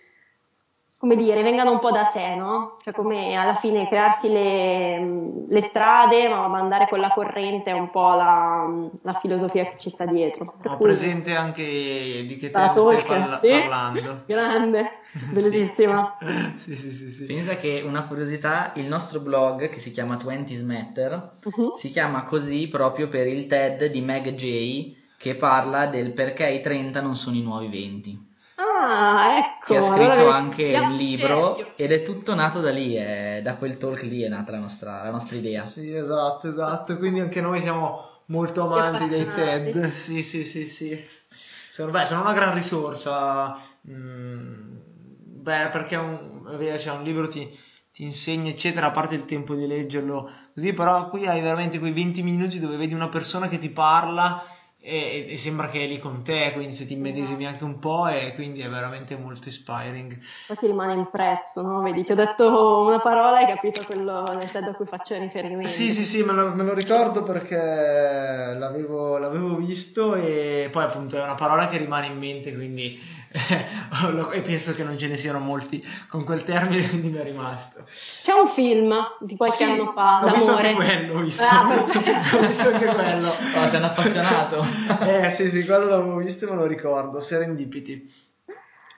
come 0.99 1.15
dire, 1.15 1.41
vengano 1.43 1.71
un 1.71 1.79
po' 1.79 1.91
da 1.91 2.03
sé, 2.03 2.35
no? 2.35 2.75
Cioè 2.83 2.93
come 2.93 3.33
alla 3.33 3.55
fine 3.55 3.87
crearsi 3.87 4.29
le, 4.29 5.45
le 5.47 5.61
strade, 5.61 6.27
ma 6.27 6.43
andare 6.57 6.89
con 6.89 6.99
la 6.99 7.07
corrente 7.07 7.69
è 7.69 7.73
un 7.73 7.89
po' 7.89 8.09
la, 8.09 8.67
la 9.03 9.13
filosofia 9.13 9.63
che 9.63 9.79
ci 9.79 9.89
sta 9.89 10.05
dietro. 10.05 10.43
Ho 10.65 10.75
cui... 10.75 10.87
presente 10.87 11.33
anche 11.33 11.63
di 11.63 12.35
che 12.37 12.51
tema 12.51 12.73
stai 12.77 13.03
parla- 13.05 13.37
sì? 13.37 13.49
parlando. 13.49 14.23
Grande, 14.27 14.99
bellissima. 15.31 16.17
sì, 16.57 16.75
sì, 16.75 16.91
sì, 16.91 17.09
sì, 17.11 17.25
Pensa 17.25 17.55
che 17.55 17.81
una 17.85 18.05
curiosità, 18.05 18.73
il 18.75 18.87
nostro 18.87 19.21
blog 19.21 19.69
che 19.69 19.79
si 19.79 19.91
chiama 19.91 20.17
20 20.17 20.63
Matter 20.65 21.37
uh-huh. 21.45 21.75
si 21.75 21.87
chiama 21.91 22.23
così 22.23 22.67
proprio 22.67 23.07
per 23.07 23.25
il 23.25 23.47
TED 23.47 23.85
di 23.85 24.01
Meg 24.01 24.33
J 24.33 24.97
che 25.17 25.35
parla 25.35 25.87
del 25.87 26.11
perché 26.11 26.49
i 26.49 26.59
30 26.59 26.99
non 26.99 27.15
sono 27.15 27.37
i 27.37 27.41
nuovi 27.41 27.69
20. 27.69 28.27
Ah, 28.91 29.37
ecco. 29.37 29.65
Che 29.67 29.77
ha 29.77 29.81
scritto 29.83 30.11
allora 30.11 30.35
anche 30.35 30.77
un 30.79 30.91
libro 30.93 31.53
cerchio. 31.53 31.73
ed 31.77 31.91
è 31.91 32.01
tutto 32.01 32.33
nato 32.33 32.59
da 32.59 32.71
lì, 32.71 32.95
è, 32.95 33.41
da 33.43 33.55
quel 33.55 33.77
talk 33.77 34.01
lì 34.01 34.23
è 34.23 34.27
nata 34.27 34.51
la 34.51 34.57
nostra, 34.57 35.03
la 35.03 35.11
nostra 35.11 35.37
idea. 35.37 35.63
Sì, 35.63 35.93
esatto, 35.93 36.49
esatto. 36.49 36.97
Quindi 36.97 37.19
anche 37.19 37.39
noi 37.39 37.59
siamo 37.59 38.23
molto 38.27 38.63
amanti 38.63 39.07
dei 39.07 39.25
TED. 39.31 39.93
Sì, 39.93 40.23
sì, 40.23 40.43
sì, 40.43 40.65
sì. 40.65 40.99
Sono, 41.69 41.91
beh, 41.91 42.03
sono 42.03 42.21
una 42.21 42.33
gran 42.33 42.53
risorsa. 42.53 43.59
Mm, 43.87 44.77
beh, 45.43 45.69
perché 45.71 45.95
un, 45.97 46.57
cioè, 46.79 46.95
un 46.95 47.03
libro 47.03 47.27
ti, 47.27 47.47
ti 47.91 48.03
insegna, 48.03 48.49
eccetera, 48.49 48.87
a 48.87 48.91
parte 48.91 49.15
il 49.15 49.25
tempo 49.25 49.53
di 49.53 49.67
leggerlo 49.67 50.31
così, 50.53 50.73
però 50.73 51.09
qui 51.09 51.27
hai 51.27 51.41
veramente 51.41 51.77
quei 51.79 51.91
20 51.91 52.23
minuti 52.23 52.59
dove 52.59 52.75
vedi 52.75 52.93
una 52.95 53.07
persona 53.09 53.47
che 53.47 53.59
ti 53.59 53.69
parla 53.69 54.43
e, 54.89 55.25
e, 55.29 55.37
sembra 55.37 55.69
che 55.69 55.83
è 55.83 55.87
lì 55.87 55.99
con 55.99 56.23
te, 56.23 56.51
quindi 56.53 56.73
se 56.73 56.87
ti 56.87 56.93
immedesimi 56.93 57.45
anche 57.45 57.63
un 57.63 57.77
po' 57.77 58.07
e 58.07 58.33
quindi 58.33 58.61
è 58.61 58.69
veramente 58.69 59.15
molto 59.15 59.47
inspiring. 59.47 60.17
Poi 60.47 60.57
ti 60.57 60.65
rimane 60.65 60.93
impresso, 60.93 61.61
no? 61.61 61.81
Vedi, 61.81 62.03
ti 62.03 62.13
ho 62.13 62.15
detto 62.15 62.83
una 62.85 62.99
parola 62.99 63.39
e 63.39 63.43
hai 63.43 63.53
capito 63.53 63.83
quello 63.85 64.23
nel 64.33 64.49
TED 64.49 64.63
a 64.63 64.73
cui 64.73 64.87
faccio 64.87 65.15
riferimento. 65.17 65.67
Sì, 65.67 65.91
sì, 65.91 66.03
sì, 66.03 66.23
me 66.23 66.33
lo, 66.33 66.53
me 66.55 66.63
lo 66.63 66.73
ricordo 66.73 67.21
perché 67.21 67.55
l'avevo, 67.55 69.17
l'avevo, 69.19 69.55
visto 69.55 70.15
e 70.15 70.69
poi 70.71 70.83
appunto 70.83 71.17
è 71.17 71.21
una 71.21 71.35
parola 71.35 71.67
che 71.67 71.77
rimane 71.77 72.07
in 72.07 72.17
mente, 72.17 72.53
quindi 72.53 72.99
e 74.33 74.41
penso 74.41 74.73
che 74.73 74.83
non 74.83 74.97
ce 74.97 75.07
ne 75.07 75.15
siano 75.15 75.37
molti 75.37 75.85
con 76.07 76.23
quel 76.23 76.43
termine, 76.43 76.87
quindi 76.89 77.09
mi 77.09 77.17
è 77.17 77.23
rimasto. 77.23 77.83
C'è 78.23 78.33
un 78.33 78.47
film 78.47 78.95
di 79.21 79.35
qualche 79.35 79.55
sì, 79.55 79.63
anno 79.63 79.91
fa, 79.93 80.19
ho 80.23 80.33
visto 80.33 80.55
anche 80.55 80.73
quello, 80.73 81.17
ho 81.17 81.21
visto, 81.21 81.43
ah, 81.43 81.67
ho 81.69 82.39
visto 82.47 82.69
anche 82.69 82.85
quello. 82.85 83.27
Oh, 83.27 83.67
sei 83.67 83.77
un 83.77 83.83
appassionato. 83.83 84.65
eh 85.01 85.29
sì, 85.29 85.49
sì, 85.49 85.65
quello 85.65 85.85
l'avevo 85.85 86.17
visto 86.17 86.45
e 86.45 86.49
me 86.49 86.55
lo 86.55 86.65
ricordo, 86.65 87.19
Serendipity. 87.19 88.11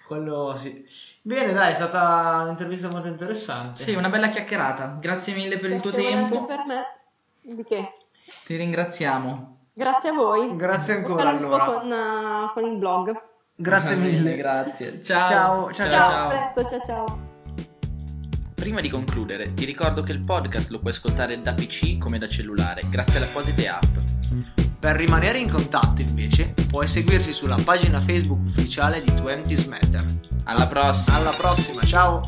Quello 0.06 0.54
sì. 0.58 0.84
Bene, 1.22 1.54
dai, 1.54 1.72
è 1.72 1.76
stata 1.76 2.42
un'intervista 2.44 2.90
molto 2.90 3.08
interessante. 3.08 3.82
Sì, 3.82 3.94
una 3.94 4.10
bella 4.10 4.28
chiacchierata. 4.28 4.98
Grazie 5.00 5.34
mille 5.34 5.58
per 5.60 5.72
il 5.72 5.82
tuo 5.82 5.92
tempo. 5.92 6.40
Anche 6.40 6.54
per 6.54 6.66
me. 6.66 7.56
Di 7.56 7.64
che? 7.64 7.94
Ti 8.46 8.56
ringraziamo. 8.56 9.58
Grazie 9.74 10.10
a 10.10 10.14
voi. 10.14 10.56
Grazie 10.56 10.96
ancora 10.96 11.30
allora. 11.30 11.64
Con, 11.64 11.90
uh, 11.90 12.54
con 12.54 12.70
il 12.70 12.78
blog. 12.78 13.24
Grazie 13.56 13.96
mille. 13.96 14.36
Grazie. 14.36 15.02
Ciao. 15.02 15.28
Ciao, 15.28 15.74
ciao, 15.74 15.90
ciao. 15.90 15.90
ciao. 15.90 16.28
Presto, 16.30 16.70
ciao, 16.70 16.82
ciao. 16.86 17.30
Prima 18.62 18.80
di 18.80 18.90
concludere, 18.90 19.56
ti 19.56 19.66
ricordo 19.66 20.04
che 20.04 20.12
il 20.12 20.22
podcast 20.22 20.70
lo 20.70 20.78
puoi 20.78 20.92
ascoltare 20.92 21.42
da 21.42 21.54
PC 21.54 21.98
come 21.98 22.20
da 22.20 22.28
cellulare, 22.28 22.84
grazie 22.92 23.18
alle 23.18 23.26
apposite 23.26 23.68
app. 23.68 24.71
Per 24.82 24.96
rimanere 24.96 25.38
in 25.38 25.48
contatto, 25.48 26.02
invece, 26.02 26.56
puoi 26.68 26.88
seguirci 26.88 27.34
sulla 27.34 27.58
pagina 27.64 28.02
Facebook 28.02 28.44
ufficiale 28.48 29.00
di 29.04 29.12
20 29.12 29.68
Matter. 29.68 30.04
Alla 30.46 30.66
prossima! 30.66 31.18
Alla 31.18 31.36
prossima, 31.38 31.84
ciao! 31.84 32.28